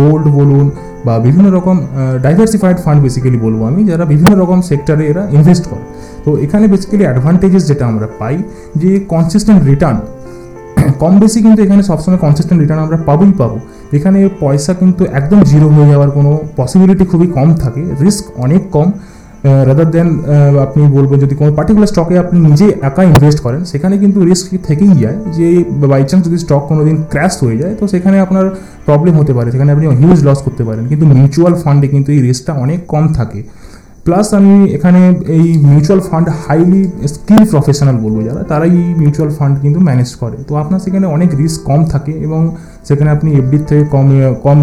গোল্ড 0.00 0.26
বলুন 0.38 0.66
বা 1.06 1.14
বিভিন্ন 1.26 1.48
রকম 1.56 1.76
ডাইভার্সিফাইড 2.26 2.78
ফান্ড 2.84 3.00
বেসিক্যালি 3.06 3.38
বলব 3.46 3.60
আমি, 3.70 3.80
যারা 3.90 4.04
বিভিন্ন 4.12 4.32
রকম 4.42 4.58
সেক্টরে 4.70 5.04
এরা 5.12 5.22
ইনভেস্ট 5.36 5.64
করে। 5.70 5.84
তো 6.24 6.30
এখানে 6.44 6.64
বেসিক্যালি 6.72 7.04
অ্যাডভান্টেজেস 7.08 7.62
যেটা 7.70 7.84
আমরা 7.90 8.06
পাই, 8.20 8.36
যে 8.82 8.90
কনসিস্টেন্ট 9.12 9.60
রিটার্ন 9.70 9.98
কম 11.02 11.12
বেশি 11.22 11.38
কিন্তু 11.44 11.60
এখানে 11.66 11.82
সবসময় 11.90 12.20
কনসিস্টেন্ট 12.24 12.58
রিটার্ন 12.62 12.80
আমরা 12.86 12.98
পাবোই 13.08 13.32
পাবো। 13.40 13.56
এখানে 13.96 14.18
পয়সা 14.42 14.72
কিন্তু 14.80 15.02
একদম 15.18 15.40
জিরো 15.50 15.66
হয়ে 15.76 15.88
যাওয়ার 15.92 16.10
কোনো 16.16 16.30
পসিবিলিটি 16.58 17.04
খুবই 17.12 17.28
কম 17.36 17.48
থাকে। 17.62 17.82
রিস্ক 18.04 18.24
অনেক 18.44 18.62
কম। 18.76 18.88
রাদার 19.68 19.88
দেন 19.96 20.08
আপনি 20.66 20.80
বলবেন 20.96 21.18
যদি 21.24 21.34
কোনো 21.40 21.50
পার্টিকুলার 21.58 21.90
স্টকে 21.92 22.14
আপনি 22.24 22.38
নিজে 22.48 22.66
একা 22.88 23.02
ইনভেস্ট 23.12 23.40
করেন, 23.46 23.60
সেখানে 23.64 23.94
কিন্তু 24.02 24.18
রিস্ক 24.30 24.46
থেকেই 24.68 24.92
যায়? 25.02 25.16
যে 25.36 25.46
বাই 25.92 26.02
চান্স 26.08 26.22
যদি 26.28 26.38
স্টক 26.44 26.62
কোনো 26.70 26.82
দিন 26.88 26.96
ক্র্যাশ 27.12 27.34
হয়ে 27.44 27.56
যায়, 27.62 27.74
তো 27.80 27.84
সেখানে 27.92 28.16
আপনার 28.20 28.44
প্রবলেম 28.86 29.14
হতে 29.20 29.32
পারে। 29.36 29.48
সেখানে 29.54 29.70
আপনি 29.74 29.86
হিউজ 30.00 30.18
লস 30.26 30.40
করতে 30.46 30.62
পারেন। 30.68 30.84
কিন্তু 30.90 31.04
মিউচুয়াল 31.14 31.54
ফান্ডে 31.62 31.86
কিন্তু 31.94 32.08
এই 32.16 32.20
রিস্কটা 32.28 32.52
অনেক 32.64 32.80
কম 32.92 33.04
থাকে। 33.18 33.40
প্লাস 34.06 34.26
আমি 34.38 34.54
এখানে 34.76 35.00
এই 35.36 35.46
mutual 35.70 36.00
fund 36.08 36.26
highly 36.42 36.82
skill 37.14 37.42
professional 37.52 37.96
বলব 38.04 38.16
যারা, 38.28 38.42
তারাই 38.50 38.72
এই 38.82 38.88
মিউচুয়াল 39.00 39.30
ফান্ড 39.38 39.54
কিন্তু 39.64 39.78
ম্যানেজ 39.88 40.10
করে। 40.22 40.36
তো 40.48 40.52
আপনার 40.62 40.78
সেখানে 40.84 41.06
অনেক 41.16 41.30
রিস্ক 41.40 41.58
কম 41.70 41.80
থাকে 41.92 42.12
এবং 42.26 42.40
সেখানে 42.88 43.08
আপনি 43.16 43.28
এফডির 43.40 43.64
থেকে 43.70 43.84
কম 43.94 44.06
কম 44.46 44.58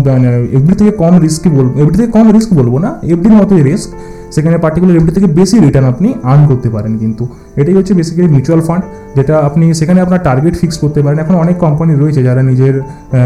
এফডি 0.58 0.74
থেকে 0.80 0.92
কম 1.04 1.14
রিস্কই 1.26 1.52
বলব 1.58 1.72
এফডি 1.82 1.96
থেকে 2.00 2.12
কম 2.18 2.26
রিস্ক 2.36 2.50
বলব 2.60 2.74
না 2.86 2.90
এফডির 3.14 3.36
মতোই 3.40 3.62
রিস্ক 3.70 3.90
সেখানে 4.36 4.56
পার্টিকুলার 4.64 4.96
এফডি 5.00 5.12
থেকে 5.18 5.28
বেশি 5.40 5.56
রিটার্ন 5.66 5.88
আপনি 5.94 6.08
আর্ন 6.32 6.42
করতে 6.52 6.70
পারেন 6.76 6.94
কিন্তু। 7.02 7.24
এটাই 7.62 7.76
হচ্ছে 7.80 7.94
বেসিক্যালি 8.00 8.30
মিউচুয়াল 8.36 8.62
ফান্ড 8.68 8.84
যেটা 9.18 9.36
আপনি 9.48 9.66
সেখানে 9.80 10.00
আপনার 10.06 10.22
টার্গেট 10.28 10.56
ফিক্স 10.62 10.78
করতে 10.84 11.00
পারেন। 11.06 11.18
এখন 11.24 11.36
অনেক 11.44 11.56
কোম্পানি 11.66 11.94
রয়েছে 12.02 12.22
যারা 12.28 12.42
নিজের 12.52 12.76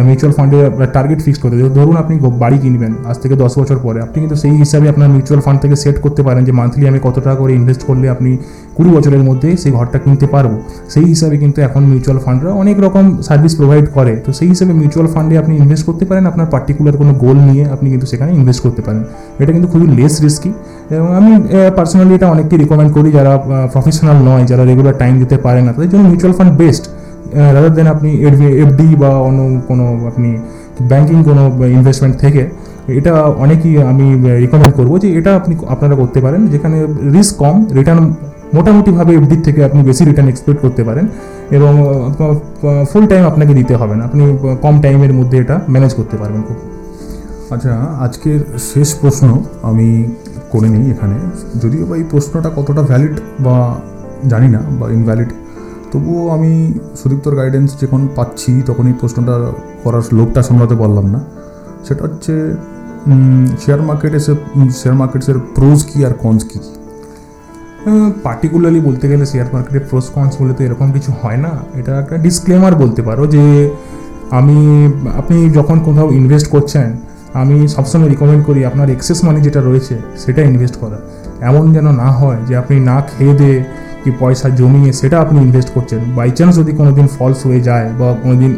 মিউচুয়াল 0.08 0.34
ফান্ডে 0.38 0.58
টার্গেট 0.96 1.20
ফিক্স 1.26 1.40
করতে 1.44 1.56
ধরুন 1.80 1.96
আপনি 2.04 2.14
বাড়ি 2.44 2.58
কিনবেন 2.64 2.92
আজ 3.10 3.18
থেকে 3.24 3.36
দশ 3.44 3.54
বছর 3.60 3.78
পরে। 3.86 3.98
আপনি 4.06 4.18
কিন্তু 4.24 4.38
সেই 4.44 4.54
হিসাবে 4.62 4.86
আপনার 4.94 5.10
মিউচুয়াল 5.16 5.42
ফান্ড 5.46 5.60
থেকে 5.64 5.76
সেট 5.84 5.98
করতে 6.06 6.22
পারেন 6.28 6.42
যে 6.48 6.54
মান্থলি 6.60 6.86
আমি 6.92 7.00
কত 7.08 7.16
টাকা 7.26 7.38
করে 7.42 7.52
ইনভেস্ট 7.60 7.82
করলে 7.90 8.06
আপনি 8.16 8.32
কুড়ি 8.76 8.90
বছরের 8.96 9.24
মধ্যে 9.30 9.50
সেই 9.62 9.72
ঘরটা 9.78 9.98
কিনতে 10.04 10.28
পারব। 10.34 10.52
সেই 10.94 11.06
হিসাবে 11.12 11.36
কিন্তু 11.44 11.60
এখন 11.68 11.82
মিউচুয়াল 11.92 12.20
ফান্ডরা 12.26 12.52
অনেক 12.64 12.78
রকম 12.86 13.06
সার্ভিস 13.28 13.54
প্রোভাইড 13.60 13.86
করে। 13.98 14.14
তো 14.26 14.30
সেই 14.38 14.48
হিসাবে 14.54 14.74
মিউচুয়াল 14.82 15.08
ফান্ডে 15.14 15.36
আপনি 15.42 15.54
ইনভেস্ট 15.62 15.84
করতে 15.90 16.04
পারেন। 16.10 16.24
আপনার 16.32 16.48
পার্টিকুলার 16.54 16.96
কোনো 17.02 17.12
গোল 17.24 17.38
নিয়ে 17.50 17.64
আপনি 17.76 17.88
কিন্তু 17.94 18.08
সেখানে 18.12 18.32
ইনভেস্ট 18.40 18.62
করতে 18.66 18.82
পারেন। 18.88 19.04
এটা 19.42 19.52
কিন্তু 19.56 19.70
খুবই 19.74 19.88
লেস 19.98 20.16
রিস্কি 20.26 20.52
এবং 20.96 21.10
আমি 21.20 21.32
পার্সোনালি 21.78 22.14
এটা 22.18 22.28
অনেককে 22.34 22.56
রিকমেন্ড 22.64 22.92
করি 22.98 23.10
যারা 23.18 23.32
প্রফেশনাল 23.74 24.18
নয়, 24.30 24.44
যারা 24.50 24.64
রেগুলার 24.72 24.96
টাইম 25.02 25.14
দিতে 25.22 25.36
পারে 25.46 25.60
না, 25.66 25.70
তাদের 25.76 25.90
জন্য 25.94 26.04
mutual 26.12 26.34
fund 26.38 26.54
best 26.62 26.84
rather 27.56 27.74
than 27.78 27.88
আপনি 27.96 28.10
এফডি 28.64 28.90
বা 29.02 29.12
অন্য 29.28 29.40
কোনো 29.70 29.86
আপনি 30.12 30.30
ব্যাঙ্কিং 30.92 31.18
কোনো 31.30 31.44
ইনভেস্টমেন্ট 31.78 32.16
থেকে, 32.24 32.44
এটা 33.00 33.12
অনেকই 33.44 33.74
আমি 33.92 34.06
রিকমেন্ড 34.44 34.74
করব 34.80 34.92
যে 35.04 35.08
এটা 35.20 35.32
আপনি 35.40 35.54
আপনারা 35.74 35.96
করতে 36.02 36.20
পারেন, 36.26 36.42
যেখানে 36.54 36.78
রিস্ক 37.16 37.34
কম 37.44 37.56
রিটার্ন 37.78 38.04
মোটামুটিভাবে 38.58 39.12
এফডির 39.20 39.42
থেকে 39.48 39.60
আপনি 39.68 39.80
বেশি 39.90 40.04
রিটার্ন 40.10 40.30
এক্সপেক্ট 40.34 40.60
করতে 40.66 40.82
পারেন, 40.88 41.06
এবং 41.58 41.72
ফুল 42.92 43.06
টাইম 43.12 43.24
আপনাকে 43.32 43.54
দিতে 43.60 43.74
হবে 43.82 43.96
না, 43.98 44.04
আপনি 44.10 44.24
কম 44.66 44.76
টাইমের 44.84 45.14
মধ্যে 45.20 45.38
এটা 45.44 45.56
ম্যানেজ 45.74 45.92
করতে 46.00 46.16
পারবেন 46.22 46.42
খুব। 46.48 46.58
আচ্ছা 47.54 47.74
আজকের 48.06 48.40
শেষ 48.72 48.90
প্রশ্ন 49.02 49.28
আমি 49.70 49.88
করে 50.54 50.68
নিই 50.74 50.86
এখানে, 50.94 51.18
যদিও 51.62 51.84
বা 51.90 51.96
এই 52.02 52.06
প্রশ্নটা 52.12 52.50
কতটা 52.58 52.82
ভ্যালিড 52.90 53.16
বা 53.46 53.58
জানি 54.30 54.48
না 54.48 54.62
বা 54.80 54.90
ইনভ্যালিড 54.92 55.30
তবুও 55.92 56.30
আমি 56.30 56.74
সুদীপ্তর 56.96 57.36
গাইডেন্স 57.36 57.82
যখন 57.82 58.08
পাচ্ছি, 58.16 58.62
তখন 58.66 58.88
এই 58.88 58.94
প্রশ্নটা 59.00 59.52
করার 59.84 60.02
লোকটা 60.14 60.44
সামলাতে 60.44 60.76
পারলাম 60.76 61.06
না। 61.06 61.20
সেটা 61.88 62.04
হচ্ছে 62.04 62.56
শেয়ার 63.60 63.82
মার্কেট 63.82 64.14
এসে 64.14 64.34
শেয়ার 64.74 64.98
মার্কেটসের 64.98 65.36
প্রোজ 65.56 65.86
কী 65.94 66.06
আর 66.06 66.14
কনস 66.14 66.44
কী? 66.44 66.60
পার্টিকুলারলি 68.24 68.80
বলতে 68.80 69.10
গেলে 69.10 69.26
শেয়ার 69.26 69.48
মার্কেটে 69.54 69.80
প্রোস 69.80 70.10
কনস 70.10 70.42
বলে 70.42 70.54
তো 70.54 70.64
এরকম 70.64 70.92
কিছু 70.92 71.12
হয় 71.22 71.38
না। 71.38 71.52
এটা 71.74 72.00
একটা 72.00 72.18
ডিসক্লেমার 72.18 72.76
বলতে 72.76 73.02
পারো 73.02 73.28
যে, 73.28 73.70
আমি, 74.32 74.88
আপনি 75.18 75.50
যখন 75.50 75.80
কোথাও 75.80 76.12
ইনভেস্ট 76.12 76.48
করছেন, 76.50 76.98
আমি 77.34 77.68
সবসময় 77.68 78.10
রিকমেন্ড 78.10 78.46
করি 78.46 78.66
আপনার 78.66 78.90
এক্সেস 78.90 79.24
মানি 79.24 79.42
যেটা 79.42 79.62
রয়েছে, 79.62 79.98
সেটা 80.18 80.42
ইনভেস্ট 80.42 80.76
করা। 80.76 80.98
এমন 81.42 81.74
যেন 81.74 81.92
না 81.92 82.12
হয় 82.12 82.38
যে 82.48 82.56
আপনি 82.58 82.80
না 82.80 83.02
খেয়ে 83.02 83.34
দিয়ে 83.34 83.64
কি 84.04 84.10
পয়সা 84.22 84.48
জমিয়ে 84.60 84.92
সেটা 85.00 85.18
আপনি 85.24 85.38
ইনভেস্ট 85.46 85.70
করছেন। 85.76 86.02
বাই 86.18 86.30
চান্স 86.38 86.54
যদি 86.60 86.72
কোনো 86.80 86.92
দিন 86.98 87.08
ফলস 87.16 87.40
হয়ে 87.48 87.62
যায় 87.68 87.88
বা 88.00 88.08
কোনো 88.24 88.36
দিন 88.44 88.54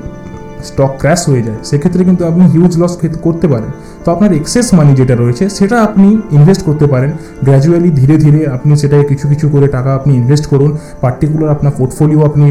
স্টক 0.70 0.92
ক্র্যাশ 1.02 1.22
হয়ে 1.30 1.44
যায়, 1.48 1.60
সেক্ষেত্রে 1.70 2.02
কিন্তু 2.10 2.24
আপনি 2.32 2.44
হিউজ 2.54 2.74
লস 2.82 2.94
করতে 3.26 3.48
পারেন। 3.54 3.72
তো 4.04 4.08
আপনার 4.16 4.32
এক্সেস 4.40 4.68
মানি 4.78 4.92
যেটা 5.00 5.16
রয়েছে, 5.24 5.44
সেটা 5.58 5.78
আপনি 5.88 6.08
ইনভেস্ট 6.38 6.62
করতে 6.68 6.86
পারেন। 6.94 7.12
গ্র্যাজুয়ালি 7.46 7.90
ধীরে 8.00 8.16
ধীরে 8.24 8.42
আপনি 8.56 8.72
সেটাকে 8.82 9.06
কিছু 9.12 9.26
কিছু 9.32 9.46
করে 9.54 9.68
টাকা 9.76 9.90
আপনি 10.00 10.12
ইনভেস্ট 10.22 10.46
করুন। 10.52 10.72
পার্টিকুলার 11.04 11.50
আপনার 11.56 11.74
পোর্টফোলিও 11.80 12.22
আপনি 12.30 12.46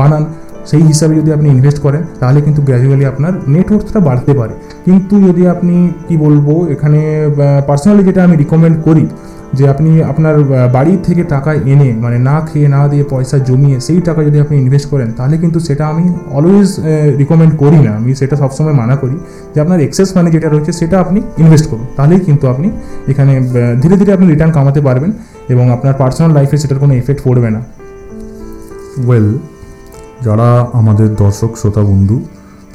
বানান। 0.00 0.22
সেই 0.70 0.82
হিসাবে 0.90 1.12
যদি 1.20 1.30
আপনি 1.36 1.48
ইনভেস্ট 1.56 1.78
করেন, 1.86 2.02
তাহলে 2.20 2.38
কিন্তু 2.46 2.60
গ্র্যাজুয়ালি 2.68 3.04
আপনার 3.12 3.32
নেটওয়ার্থটা 3.54 4.00
বাড়তে 4.08 4.32
পারে। 4.40 4.54
কিন্তু 4.86 5.14
যদি 5.26 5.42
আপনি 5.54 5.74
কি 6.06 6.14
বলব, 6.24 6.46
এখানে 6.74 7.00
পার্সোনালি 7.68 8.02
যেটা 8.08 8.20
আমি 8.26 8.36
রিকমেন্ড 8.42 8.76
করি 8.86 9.04
যে 9.58 9.64
আপনি 9.72 9.90
আপনার 10.12 10.34
বাড়ি 10.76 10.94
থেকে 11.06 11.22
টাকা 11.34 11.50
এনে 11.72 11.88
মানে 12.04 12.18
না 12.28 12.36
খেয়ে, 12.48 12.68
না 12.76 12.80
দিয়ে 12.92 13.04
পয়সা 13.12 13.36
জমিয়ে 13.48 13.76
সেই 13.86 14.00
টাকা 14.08 14.20
যদি 14.28 14.38
আপনি 14.44 14.54
ইনভেস্ট 14.64 14.86
করেন, 14.92 15.08
তাহলে 15.18 15.36
কিন্তু 15.42 15.58
সেটা 15.66 15.84
আমি 15.92 16.04
অলওয়েজ 16.38 16.70
রিকমেন্ড 17.20 17.52
করি 17.62 17.78
না। 17.86 17.92
আমি 18.00 18.10
সেটা 18.20 18.34
সবসময় 18.42 18.74
মানা 18.80 18.94
করি 19.02 19.16
যে 19.54 19.58
আপনার 19.64 19.78
এক্সেস 19.86 20.08
মানি 20.16 20.28
যেটা 20.34 20.48
রয়েছে 20.54 20.72
সেটা 20.80 20.96
আপনি 21.04 21.18
ইনভেস্ট 21.42 21.66
করুন। 21.70 21.86
তাহলেই 21.96 22.20
কিন্তু 22.26 22.44
আপনি 22.52 22.68
এখানে 23.12 23.32
ধীরে 23.82 23.96
ধীরে 24.00 24.10
আপনি 24.16 24.26
রিটার্ন 24.32 24.52
কামাতে 24.58 24.80
পারবেন 24.86 25.10
এবং 25.52 25.64
আপনার 25.76 25.94
পার্সোনাল 26.00 26.30
লাইফে 26.36 26.56
সেটার 26.62 26.78
কোনো 26.82 26.92
এফেক্ট 27.00 27.20
পড়বে 27.26 27.48
না। 27.54 27.60
ওয়েল 29.06 29.28
যারা 30.26 30.48
আমাদের 30.80 31.08
দর্শক, 31.22 31.50
শ্রোতা, 31.60 31.82
বন্ধু, 31.90 32.16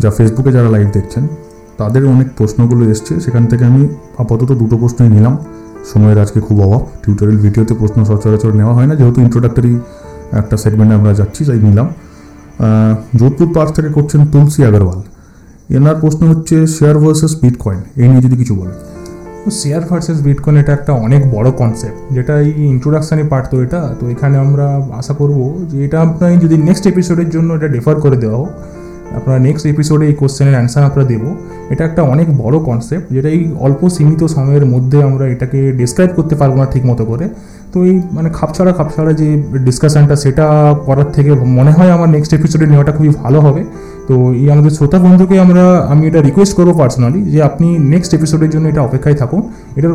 যা 0.02 0.10
ফেসবুকে 0.18 0.52
যারা 0.58 0.70
লাইভ 0.76 0.88
দেখছেন, 0.98 1.24
তাদের 1.80 2.04
অনেক 2.14 2.28
প্রশ্নগুলো 2.38 2.84
এসছে। 2.94 3.14
সেখান 3.26 3.44
থেকে 3.52 3.64
আমি 3.72 3.82
আপাতত 4.22 4.50
দুটো 4.62 4.76
প্রশ্নই 4.82 5.10
নিলাম। 5.18 5.34
সময়ের 5.90 6.18
আজকে 6.24 6.40
খুব 6.48 6.58
অভাব। 6.66 6.84
টিউটোরিয়াল 7.04 7.40
ভিডিওতে 7.46 7.74
প্রশ্ন 7.82 7.98
সচরাচর 8.10 8.52
নেওয়া 8.60 8.74
হয় 8.78 8.88
না, 8.90 8.94
যেহেতু 9.00 9.20
ইন্ট্রোডাক্টরি 9.26 9.74
একটা 10.42 10.56
সেগমেন্টে 10.64 10.94
আমরা 11.00 11.12
যাচ্ছি, 11.20 11.42
তাই 11.50 11.60
নিলাম। 11.68 11.88
যোধপুর 13.20 13.48
পার্ক 13.56 13.70
থেকে 13.78 13.90
করছেন 13.98 14.22
তুলসী 14.34 14.62
আগরওয়াল। 14.70 15.00
এনার 15.78 15.98
প্রশ্ন 16.04 16.22
হচ্ছে 16.32 16.56
শেয়ার 16.76 16.98
ভার্সেস 17.04 17.34
বিট 17.42 17.56
কয়েন 17.64 17.82
এই 18.02 18.08
নিয়ে 18.10 18.22
যদি 18.26 18.36
কিছু 18.42 18.54
বলেন। 18.62 18.78
শেয়ার 19.62 19.84
ভার্সেস 19.90 20.18
বিটকয়েন 20.26 20.56
এটা 20.62 20.72
একটা 20.78 20.92
অনেক 21.06 21.22
বড় 21.36 21.48
কনসেপ্ট 21.62 21.98
যেটা 22.16 22.34
এই 22.46 22.52
ইন্ট্রোডাকশানে 22.74 23.24
পার্ট 23.32 23.46
তো 23.52 23.56
এটা। 23.66 23.82
তো 24.00 24.04
এখানে 24.14 24.36
আমরা 24.46 24.66
আশা 25.00 25.14
করব 25.22 25.40
যে 25.72 25.78
এটা 25.86 25.98
আপনার 26.06 26.30
যদি 26.44 26.56
নেক্সট 26.68 26.86
এপিসোডের 26.92 27.30
জন্য 27.36 27.50
এটা 27.58 27.68
ডেফার 27.76 27.96
করে 28.04 28.18
দেওয়া 28.24 28.38
হোক। 28.42 28.52
আপনারা 29.16 29.40
নেক্সট 29.40 29.66
এপিসোডে 29.66 30.06
এই 30.06 30.14
কোশ্চেনের 30.14 30.54
অ্যান্সার 30.54 30.84
আমরা 30.84 31.04
দেবো। 31.04 31.36
এটা 31.70 31.86
একটা 31.86 32.02
অনেক 32.04 32.38
বড় 32.38 32.60
কনসেপ্ট 32.60 33.14
যেটা 33.14 33.30
এই 33.30 33.52
অল্প 33.60 33.90
সীমিত 33.90 34.24
সময়ের 34.24 34.66
মধ্যে 34.66 35.04
আমরা 35.04 35.28
এটাকে 35.28 35.72
ডিসক্রাইব 35.72 36.12
করতে 36.16 36.36
পারব 36.36 36.56
না 36.56 36.66
ঠিক 36.66 36.86
মতো 36.86 37.06
করে। 37.06 37.30
তো 37.74 37.86
এই 37.86 38.02
মানে 38.12 38.30
খাপছাড়া 38.30 38.72
খাপছাড়া 38.74 39.14
যে 39.14 39.44
ডিসকাশনটা 39.66 40.16
সেটা 40.16 40.76
করার 40.86 41.12
থেকে 41.12 41.32
মনে 41.32 41.72
হয় 41.72 41.92
আমার 41.92 42.10
নেক্সট 42.10 42.34
এপিসোডে 42.34 42.66
নেওয়াটা 42.66 42.92
খুবই 42.92 43.10
ভালো 43.10 43.40
হবে। 43.40 43.64
তো 44.08 44.34
এই 44.34 44.52
আমাদের 44.52 44.72
শ্রোতা 44.72 45.00
বন্ধুকে 45.00 45.40
আমরা, 45.40 45.64
আমি 45.78 46.08
এটা 46.08 46.22
রিকোয়েস্ট 46.22 46.54
করব 46.58 46.78
পার্সোনালি 46.78 47.22
যে 47.24 47.44
আপনি 47.44 47.78
নেক্সট 47.80 48.14
এপিসোডের 48.14 48.50
জন্য 48.50 48.68
এটা 48.68 48.82
অপেক্ষায় 48.82 49.16
থাকুন। 49.16 49.42
এটার 49.76 49.92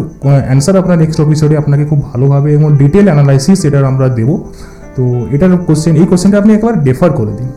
অ্যান্সার 0.47 0.77
আপনার 0.77 0.99
নেক্সট 0.99 1.21
এপিসোডে 1.21 1.57
আপনাকে 1.57 1.85
খুব 1.85 2.13
ভালোভাবে 2.13 2.55
এবং 2.55 2.77
ডিটেল 2.77 3.05
অ্যানালাইসিস 3.05 3.65
এটার 3.65 3.85
আমরা 3.85 4.09
দেবো। 4.09 4.35
তো 4.97 5.03
এটার 5.31 5.57
কোশ্চেন 5.57 5.97
এই 5.97 6.07
কোশ্চেনটা 6.07 6.39
আপনি 6.39 6.55
একবার 6.55 6.75
ডেফার 6.85 7.11
করে 7.13 7.33
দিন। 7.33 7.49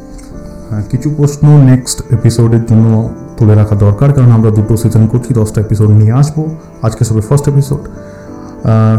কিছু 0.91 1.07
প্রশ্ন 1.17 1.45
নেক্সট 1.71 1.97
এপিসোডের 2.17 2.63
জন্য 2.69 2.93
তুলে 3.37 3.53
রাখা 3.61 3.75
দরকার, 3.85 4.09
কারণ 4.17 4.31
আমরা 4.37 4.49
দুটো 4.57 4.73
সিজন 4.81 5.03
করছি, 5.11 5.31
দশটা 5.39 5.59
এপিসোড 5.65 5.89
নিয়ে 5.99 6.13
আসব। 6.21 6.37
আজকে 6.87 7.01
সবে 7.09 7.21
ফার্স্ট 7.27 7.45
এপিসোড 7.51 7.81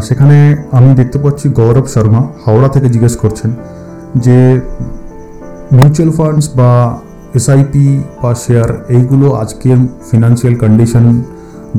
সেখানে 0.07 0.37
আমি 0.77 0.89
দেখতে 0.99 1.17
পাচ্ছি 1.23 1.45
গৌরব 1.59 1.85
শর্মা 1.93 2.21
হাওড়া 2.43 2.69
থেকে 2.75 2.87
জিজ্ঞেস 2.93 3.15
করছেন 3.23 3.51
যে 4.25 4.37
মিউচুয়াল 5.77 6.11
ফান্ডস 6.17 6.45
বা 6.59 6.71
এসআইপি 7.39 7.87
বা 8.21 8.31
শেয়ার 8.45 8.69
এইগুলো 8.95 9.27
আজকের 9.43 9.79
ফিনান্সিয়াল 10.09 10.55
কন্ডিশন 10.63 11.05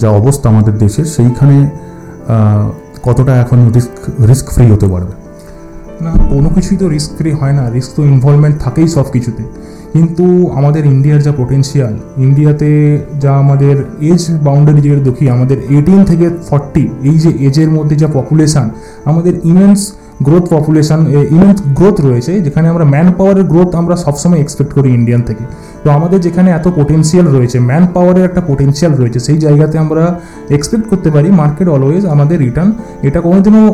যা 0.01 0.09
অবস্থা 0.21 0.47
আমাদের 0.53 0.75
দেশের, 0.85 1.07
সেইখানে 1.17 1.57
কতটা 3.07 3.33
এখন 3.45 3.59
রিস্ক 3.77 3.95
রিস্ক 4.31 4.47
ফ্রি 4.55 4.65
হতে 4.75 4.87
পারবে? 4.93 5.15
না, 6.05 6.13
কোনো 6.35 6.49
কিছুই 6.57 6.77
তো 6.83 6.87
রিস্ক 6.95 7.11
ফ্রি 7.19 7.31
হয় 7.41 7.55
না 7.59 7.65
রিস্ক 7.77 7.91
তো 7.97 8.01
ইনভলভমেন্ট 8.13 8.57
থাকেই 8.65 8.89
সব 8.97 9.07
কিছুতে 9.15 9.43
কিন্তু 9.93 10.25
আমাদের 10.59 10.83
ইন্ডিয়ার 10.95 11.21
যা 11.27 11.33
পোটেনশিয়াল 11.41 11.95
ইন্ডিয়াতে 12.27 12.71
যা 13.23 13.33
আমাদের 13.45 13.77
এজ 14.11 14.23
বাউন্ডারি 14.47 14.81
যেটা 14.85 15.03
দেখি, 15.09 15.25
আমাদের 15.37 15.59
এইটিন 15.75 16.01
থেকে 16.11 16.27
ফর্টি 16.49 16.85
এই 17.11 17.17
যে 17.23 17.31
এজের 17.49 17.71
মধ্যে 17.77 17.95
যা 18.03 18.09
পপুলেশান 18.19 18.67
আমাদের 19.11 19.35
immense 19.51 19.81
growth 20.27 20.45
population 20.55 21.01
immense 21.37 21.59
growth 21.79 21.97
রয়েছে, 22.09 22.33
যেখানে 22.47 22.67
আমরা 22.73 22.85
ম্যান 22.95 23.09
পাওয়ারের 23.19 23.47
গ্রোথ 23.53 23.71
আমরা 23.81 23.95
সবসময় 24.05 24.41
এক্সপেক্ট 24.45 24.73
করি 24.77 24.89
ইন্ডিয়ান 24.99 25.23
থেকে। 25.29 25.45
তো 25.85 25.89
আমাদের 25.97 26.19
যেখানে 26.27 26.49
এত 26.59 26.67
পোটেনশিয়াল 26.79 27.27
রয়েছে 27.37 27.59
ম্যান 27.69 27.85
পাওয়ারের 27.95 28.25
একটা 28.29 28.41
পোটেনশিয়াল 28.49 28.93
রয়েছে, 29.01 29.19
সেই 29.27 29.39
জায়গাতে 29.45 29.77
আমরা 29.85 30.05
এক্সপেক্ট 30.57 30.85
করতে 30.91 31.09
পারি 31.15 31.29
মার্কেট 31.41 31.69
অলওয়েজ 31.75 32.03
আমাদের 32.15 32.39
রিটার্ন 32.47 32.71
এটা 33.09 33.21
কোনোদিনও 33.27 33.65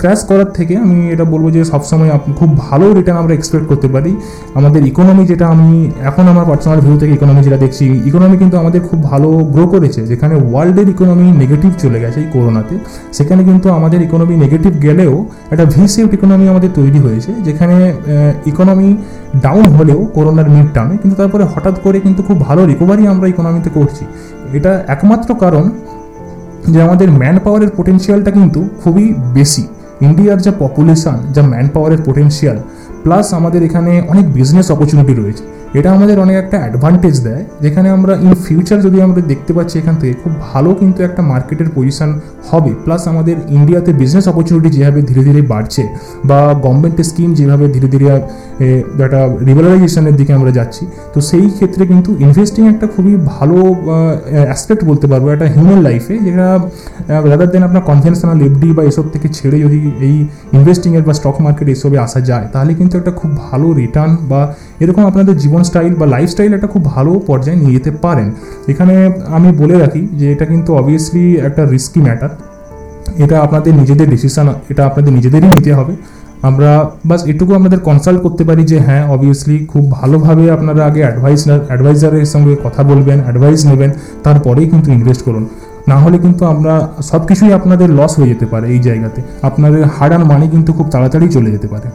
ক্র্যাশ 0.00 0.20
করার 0.30 0.50
থেকে 0.58 0.74
আমি 0.84 0.96
এটা 1.14 1.24
বলব 1.32 1.46
যে 1.56 1.60
সবসময় 1.72 2.10
খুব 2.38 2.50
ভালো 2.66 2.86
রিটার্ন 2.98 3.18
আমরা 3.22 3.34
এক্সপেক্ট 3.38 3.66
করতে 3.70 3.88
পারি। 3.94 4.12
আমাদের 4.58 4.80
ইকোনমি 4.90 5.24
যেটা 5.30 5.46
আমি 5.54 5.70
এখন 6.10 6.24
আমার 6.32 6.44
পার্সোনাল 6.50 6.80
ভিউ 6.86 6.96
থেকে 7.02 7.12
ইকোনমি 7.18 7.40
যেটা 7.46 7.58
দেখছি 7.64 7.84
ইকোনমি 8.10 8.36
কিন্তু 8.42 8.56
আমাদের 8.62 8.80
খুব 8.88 8.98
ভালো 9.10 9.28
গ্রো 9.54 9.64
করেছে। 9.74 10.00
যেখানে 10.10 10.34
ওয়ার্ল্ডের 10.50 10.88
ইকোনমি 10.94 11.26
নেগেটিভ 11.42 11.70
চলে 11.82 11.98
গেছে 12.04 12.18
এই 12.24 12.28
করোনাতে 12.34 12.74
সেখানে 13.16 13.42
কিন্তু 13.48 13.66
আমাদের 13.78 14.00
ইকোনমি 14.06 14.34
নেগেটিভ 14.44 14.72
গেলেও 14.86 15.14
একটা 15.52 15.64
ভি 15.72 15.82
শেপড 15.94 16.12
ইকোনমি 16.16 16.46
আমাদের 16.52 16.70
তৈরি 16.78 16.98
হয়েছে, 17.06 17.30
যেখানে 17.46 17.76
ইকোনমি 18.50 18.88
ডাউন 19.44 19.66
হলেও 19.78 20.00
করোনার 20.16 20.48
মিড 20.54 20.68
টার্মে 20.74 20.94
কিন্তু 21.02 21.16
তারপরে 21.20 21.44
হঠাৎ 21.54 21.76
করে 21.84 21.98
কিন্তু 22.00 22.20
খুব 22.22 22.36
ভালো 22.40 22.62
রিকভারি 22.66 23.04
আমরা 23.12 23.26
ইকোনমিতে 23.32 23.70
করছি। 23.70 24.04
এটা 24.58 24.72
একমাত্র 24.94 25.28
কারণ 25.34 25.64
যে 26.72 26.78
আমাদের 26.82 27.08
ম্যান 27.20 27.36
পাওয়ারের 27.44 27.70
পোটেনশিয়ালটা 27.76 28.30
কিন্তু 28.30 28.60
খুবই 28.82 29.06
বেশি। 29.34 29.64
ইন্ডিয়ার 30.06 30.38
যা 30.46 30.52
পপুলেশান 30.58 31.18
যা 31.34 31.42
ম্যান 31.52 31.66
পাওয়ারের 31.74 32.00
পোটেনশিয়াল 32.06 32.58
প্লাস 33.04 33.26
আমাদের 33.38 33.60
এখানে 33.68 33.92
অনেক 34.12 34.26
বিজনেস 34.32 34.66
অপরচুনিটি 34.70 35.14
রয়েছে। 35.14 35.44
এটা 35.78 35.88
আমাদের 35.96 36.16
অনেক 36.24 36.36
একটা 36.42 36.56
অ্যাডভান্টেজ 36.62 37.16
দেয়, 37.26 37.42
যেখানে 37.64 37.88
আমরা 37.96 38.12
ইন 38.26 38.32
ফিউচার 38.44 38.78
যদি 38.86 38.98
আমরা 39.02 39.20
দেখতে 39.32 39.52
পাচ্ছি 39.56 39.74
এখান 39.78 39.94
থেকে, 40.00 40.14
খুব 40.22 40.32
ভালো 40.52 40.70
কিন্তু 40.80 40.98
একটা 41.08 41.22
মার্কেটের 41.22 41.68
পজিশন 41.74 42.10
হবে। 42.50 42.72
প্লাস 42.84 43.02
আমাদের 43.12 43.36
ইন্ডিয়াতে 43.58 43.90
বিজনেস 44.00 44.24
অপরচুনিটি 44.32 44.68
যেভাবে 44.76 45.00
ধীরে 45.08 45.22
ধীরে 45.28 45.40
বাড়ছে 45.52 45.82
বা 46.30 46.40
গভর্নমেন্টের 46.64 47.06
স্কিম 47.10 47.30
যেভাবে 47.38 47.64
ধীরে 47.74 47.88
ধীরে 47.94 48.06
একটা 49.06 49.20
রিভেলারাইজেশনের 49.48 50.14
দিকে 50.20 50.32
আমরা 50.38 50.50
যাচ্ছি, 50.58 50.82
তো 51.14 51.18
সেই 51.30 51.46
ক্ষেত্রে 51.56 51.82
কিন্তু 51.90 52.10
ইনভেস্টিং 52.26 52.62
একটা 52.72 52.86
খুবই 52.94 53.14
ভালো 53.34 53.56
অ্যাসপেক্ট 54.48 54.82
বলতে 54.90 55.06
পারব, 55.10 55.24
একটা 55.34 55.46
হিউম্যান 55.54 55.80
লাইফে 55.86 56.14
যেটা 56.26 56.46
রাদার 57.30 57.50
দেন 57.54 57.62
আপনার 57.68 57.82
কনভেনশনাল 57.90 58.38
এফডি 58.48 58.68
বা 58.76 58.82
এসব 58.90 59.06
থেকে 59.14 59.28
ছেড়ে 59.36 59.56
যদি 59.64 59.78
এই 60.08 60.16
ইনভেস্টিংয়ের 60.58 61.04
বা 61.08 61.12
স্টক 61.18 61.36
মার্কেট 61.44 61.68
এসবে 61.74 61.96
আসা 62.06 62.20
যায়, 62.30 62.46
তাহলে 62.54 62.72
কিন্তু 62.78 62.94
একটা 63.00 63.12
খুব 63.20 63.30
ভালো 63.46 63.66
রিটার্ন 63.80 64.12
বা 64.30 64.40
এরকম 64.82 65.02
আপনাদের 65.10 65.34
জীবন 65.42 65.62
স্টাইল 65.68 65.92
বা 66.00 66.06
লাইফস্টাইল 66.14 66.50
একটা 66.58 66.68
খুব 66.74 66.82
ভালো 66.94 67.12
পর্যায়ে 67.28 67.58
নিয়ে 67.62 67.74
যেতে 67.76 67.90
পারেন। 68.04 68.28
এখানে 68.72 68.94
আমি 69.36 69.48
বলে 69.60 69.76
রাখি 69.82 70.02
যে 70.20 70.26
এটা 70.34 70.44
কিন্তু 70.52 70.70
অবভিয়াসলি 70.80 71.24
একটা 71.48 71.62
রিস্কি 71.74 72.00
ম্যাটার 72.06 72.32
এটা 73.24 73.36
আপনাদের 73.46 73.72
নিজেদের 73.80 74.08
ডিসিশন 74.14 74.46
এটা 74.72 74.82
আপনাদের 74.88 75.12
নিজেদেরই 75.18 75.48
নিতে 75.56 75.72
হবে। 75.78 75.94
আমরা 76.48 76.70
বাস 77.10 77.20
এটুকু 77.32 77.52
আপনাদের 77.58 77.80
কনসাল্ট 77.88 78.20
করতে 78.26 78.42
পারি 78.48 78.62
যে 78.70 78.78
হ্যাঁ 78.86 79.02
অবভিয়াসলি 79.14 79.56
খুব 79.72 79.84
ভালোভাবে 79.98 80.44
আপনারা 80.56 80.82
আগে 80.90 81.00
অ্যাডভাইস 81.06 81.40
অ্যাডভাইজারের 81.70 82.26
সঙ্গে 82.34 82.52
কথা 82.64 82.82
বলবেন 82.90 83.18
অ্যাডভাইস 83.26 83.60
নেবেন, 83.70 83.90
তারপরেই 84.24 84.66
কিন্তু 84.72 84.88
ইনভেস্ট 84.96 85.22
করুন। 85.28 85.44
না 85.90 85.96
হলে 86.02 86.16
কিন্তু 86.24 86.42
আমরা 86.52 86.74
সব 87.10 87.22
কিছুই 87.28 87.52
আপনাদের 87.58 87.88
লস 87.98 88.12
হয়ে 88.18 88.28
যেতে 88.32 88.46
পারে 88.52 88.66
এই 88.74 88.80
জায়গাতে। 88.88 89.20
আপনাদের 89.48 89.82
হার্ড 89.96 90.12
অ্যান্ড 90.12 90.26
মানি 90.32 90.46
কিন্তু 90.54 90.70
খুব 90.78 90.86
তাড়াতাড়ি 90.94 91.26
চলে 91.36 91.50
যেতে 91.54 91.68
পারে। 91.74 91.88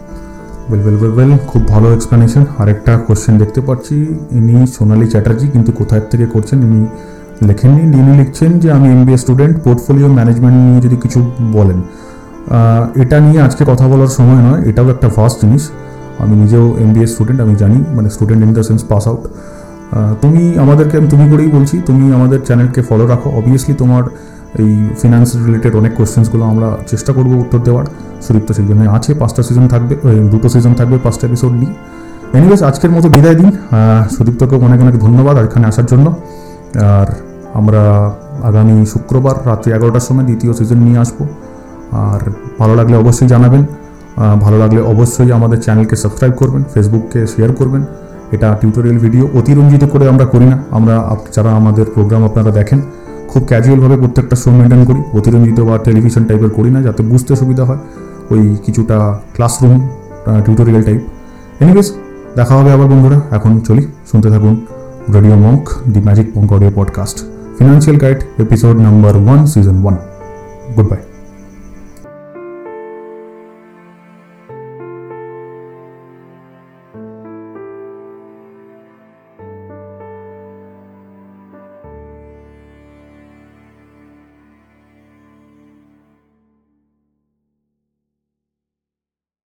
ওয়েল 0.70 0.82
ওয়েল 0.84 0.98
ওয়েল 1.02 1.14
ওয়েল 1.18 1.32
খুব 1.52 1.62
ভালো 1.74 1.88
এক্সপ্লেনেশন 1.94 2.44
আরেকটা 2.62 2.94
কোশ্চেন 3.08 3.34
দেখতে 3.42 3.62
পাচ্ছি। 3.68 3.96
ইনি 4.38 4.56
সোনালি 4.76 5.08
চ্যাটার্জি, 5.14 5.46
কিন্তু 5.54 5.72
কোথায় 5.80 6.02
থেকে 6.12 6.26
করছেন? 6.34 6.58
ইনি 6.68 6.82
লেখেননি 7.48 7.82
ইনি 8.00 8.14
লিখছেন 8.22 8.52
যে 8.64 8.68
আমি 8.78 8.88
এমবিএ 8.96 9.18
স্টুডেন্ট 9.24 9.56
পোর্টফোলিও 9.66 10.08
ম্যানেজমেন্ট 10.18 10.56
নিয়ে 10.66 10.82
যদি 10.86 10.98
কিছু 11.04 11.20
বলেন। 11.58 11.80
এটা 13.04 13.18
নিয়ে 13.26 13.40
আজকে 13.48 13.64
কথা 13.72 13.86
বলার 13.92 14.12
সময় 14.18 14.42
নয়, 14.48 14.62
এটাও 14.70 14.88
একটা 14.96 15.08
ফার্স্ট 15.16 15.38
জিনিস। 15.44 15.64
আমি 16.24 16.34
নিজেও 16.42 16.66
এমবিএ 16.84 17.08
স্টুডেন্ট 17.14 17.40
আমি 17.46 17.54
জানি 17.62 17.80
মানে 17.96 18.08
student 18.16 18.42
in 18.46 18.52
the 18.58 18.64
sense 18.70 18.82
pass 18.92 19.04
out 19.10 19.22
তুমি 20.22 20.44
আমাদেরকে, 20.64 20.96
আমি 21.00 21.08
তুমি 21.14 21.26
করেই 21.32 21.50
বলছি, 21.58 21.76
তুমি 21.88 22.06
আমাদের 22.18 22.40
চ্যানেলকে 22.48 22.82
ফলো 22.90 23.06
রাখো। 23.12 23.30
অবভিয়াসলি 23.40 23.74
তোমার 23.82 24.04
এই 24.64 24.72
ফিনান্স 25.02 25.30
রিলেটেড 25.46 25.74
অনেক 25.82 25.92
কোয়েশ্চেন্সগুলো 25.98 26.44
আমরা 26.52 26.68
চেষ্টা 26.92 27.12
করব 27.18 27.32
উত্তর 27.44 27.60
দেওয়ার। 27.68 27.86
সুদীপ 28.26 28.44
তো 28.48 28.52
সেই 28.58 28.66
জন্য 28.70 28.82
আছে, 28.98 29.12
পাঁচটা 29.22 29.42
সিজন 29.48 29.66
থাকবে 29.74 29.94
দুটো 30.34 30.48
সিজন 30.54 30.74
থাকবে, 30.80 30.98
পাঁচটা 31.06 31.24
এপিসোড 31.30 31.54
নিয়ে। 31.62 31.74
এনিওয়েজ 32.38 32.62
আজকের 32.70 32.92
মতো 32.96 33.08
বিদায় 33.16 33.38
দিন। 33.42 33.50
সুদীপ্তকে 34.16 34.56
অনেক 34.68 34.80
অনেক 34.86 34.96
ধন্যবাদ 35.06 35.36
এখানে 35.48 35.66
আসার 35.72 35.88
জন্য। 35.92 36.08
আর 36.92 37.08
আমরা 37.60 37.82
আগামী 38.50 38.76
শুক্রবার 38.86 39.36
রাত্রি 39.46 39.70
এগারোটার 39.72 40.06
সময় 40.08 40.26
দ্বিতীয় 40.30 40.52
সিজন 40.54 40.78
নিয়ে 40.78 41.00
আসব। 41.04 41.20
আর 41.92 42.22
ভালো 42.60 42.74
লাগলে 42.76 42.96
অবশ্যই 42.98 43.28
জানাবেন 43.28 43.64
ভালো 44.44 44.58
লাগলে 44.58 44.82
অবশ্যই 44.82 45.32
আমাদের 45.32 45.60
চ্যানেলকে 45.62 45.96
সাবস্ক্রাইব 45.96 46.34
করবেন 46.42 46.64
ফেসবুককে 46.74 47.20
শেয়ার 47.28 47.52
করবেন। 47.54 47.84
এটা 48.32 48.48
টিউটোরিয়াল 48.62 48.98
ভিডিও 49.06 49.24
অতিরঞ্জিত 49.40 49.84
করে 49.94 50.06
আমরা 50.10 50.26
করি 50.26 50.46
না। 50.46 50.58
আমরা 50.78 50.96
যারা 51.36 51.52
আমাদের 51.60 51.86
প্রোগ্রাম 51.94 52.22
আপনারা 52.26 52.52
দেখেন, 52.52 52.80
খুব 53.28 53.42
ক্যাজুয়ালভাবে 53.48 53.98
প্রত্যেকটা 53.98 54.36
শো 54.36 54.50
মেনটেন 54.52 54.82
করি। 54.90 55.02
অতিরঞ্জিত 55.18 55.60
বা 55.62 55.76
টেলিভিশন 55.78 56.24
টাইপের 56.24 56.50
করি 56.50 56.70
না, 56.76 56.80
যাতে 56.82 57.02
বুঝতে 57.04 57.32
সুবিধা 57.36 57.64
হয় 57.66 57.82
ওই 58.32 58.42
কিছুটা 58.66 58.98
ক্লাসরুম 59.36 59.76
টিউটোরিয়াল 60.46 60.84
টাইপ 60.84 61.02
এনিওয়েজ 61.62 61.88
দেখা 62.36 62.54
হবে 62.58 62.70
আবার 62.76 62.88
বন্ধুরা, 62.88 63.18
এখন 63.38 63.52
চলি, 63.68 63.84
শুনতে 64.12 64.28
থাকুন 64.30 64.56
radio 65.16 65.36
monk 65.36 65.64
the 65.94 66.00
magic 66.08 66.28
monk 66.38 66.50
audio 66.54 66.72
podcast 66.76 67.18
Financial 67.60 67.98
Guide, 67.98 68.24
episode 68.40 68.78
number 68.78 69.20
1, 69.20 69.46
season 69.46 69.84
1. 69.84 70.00
Goodbye. 70.78 71.09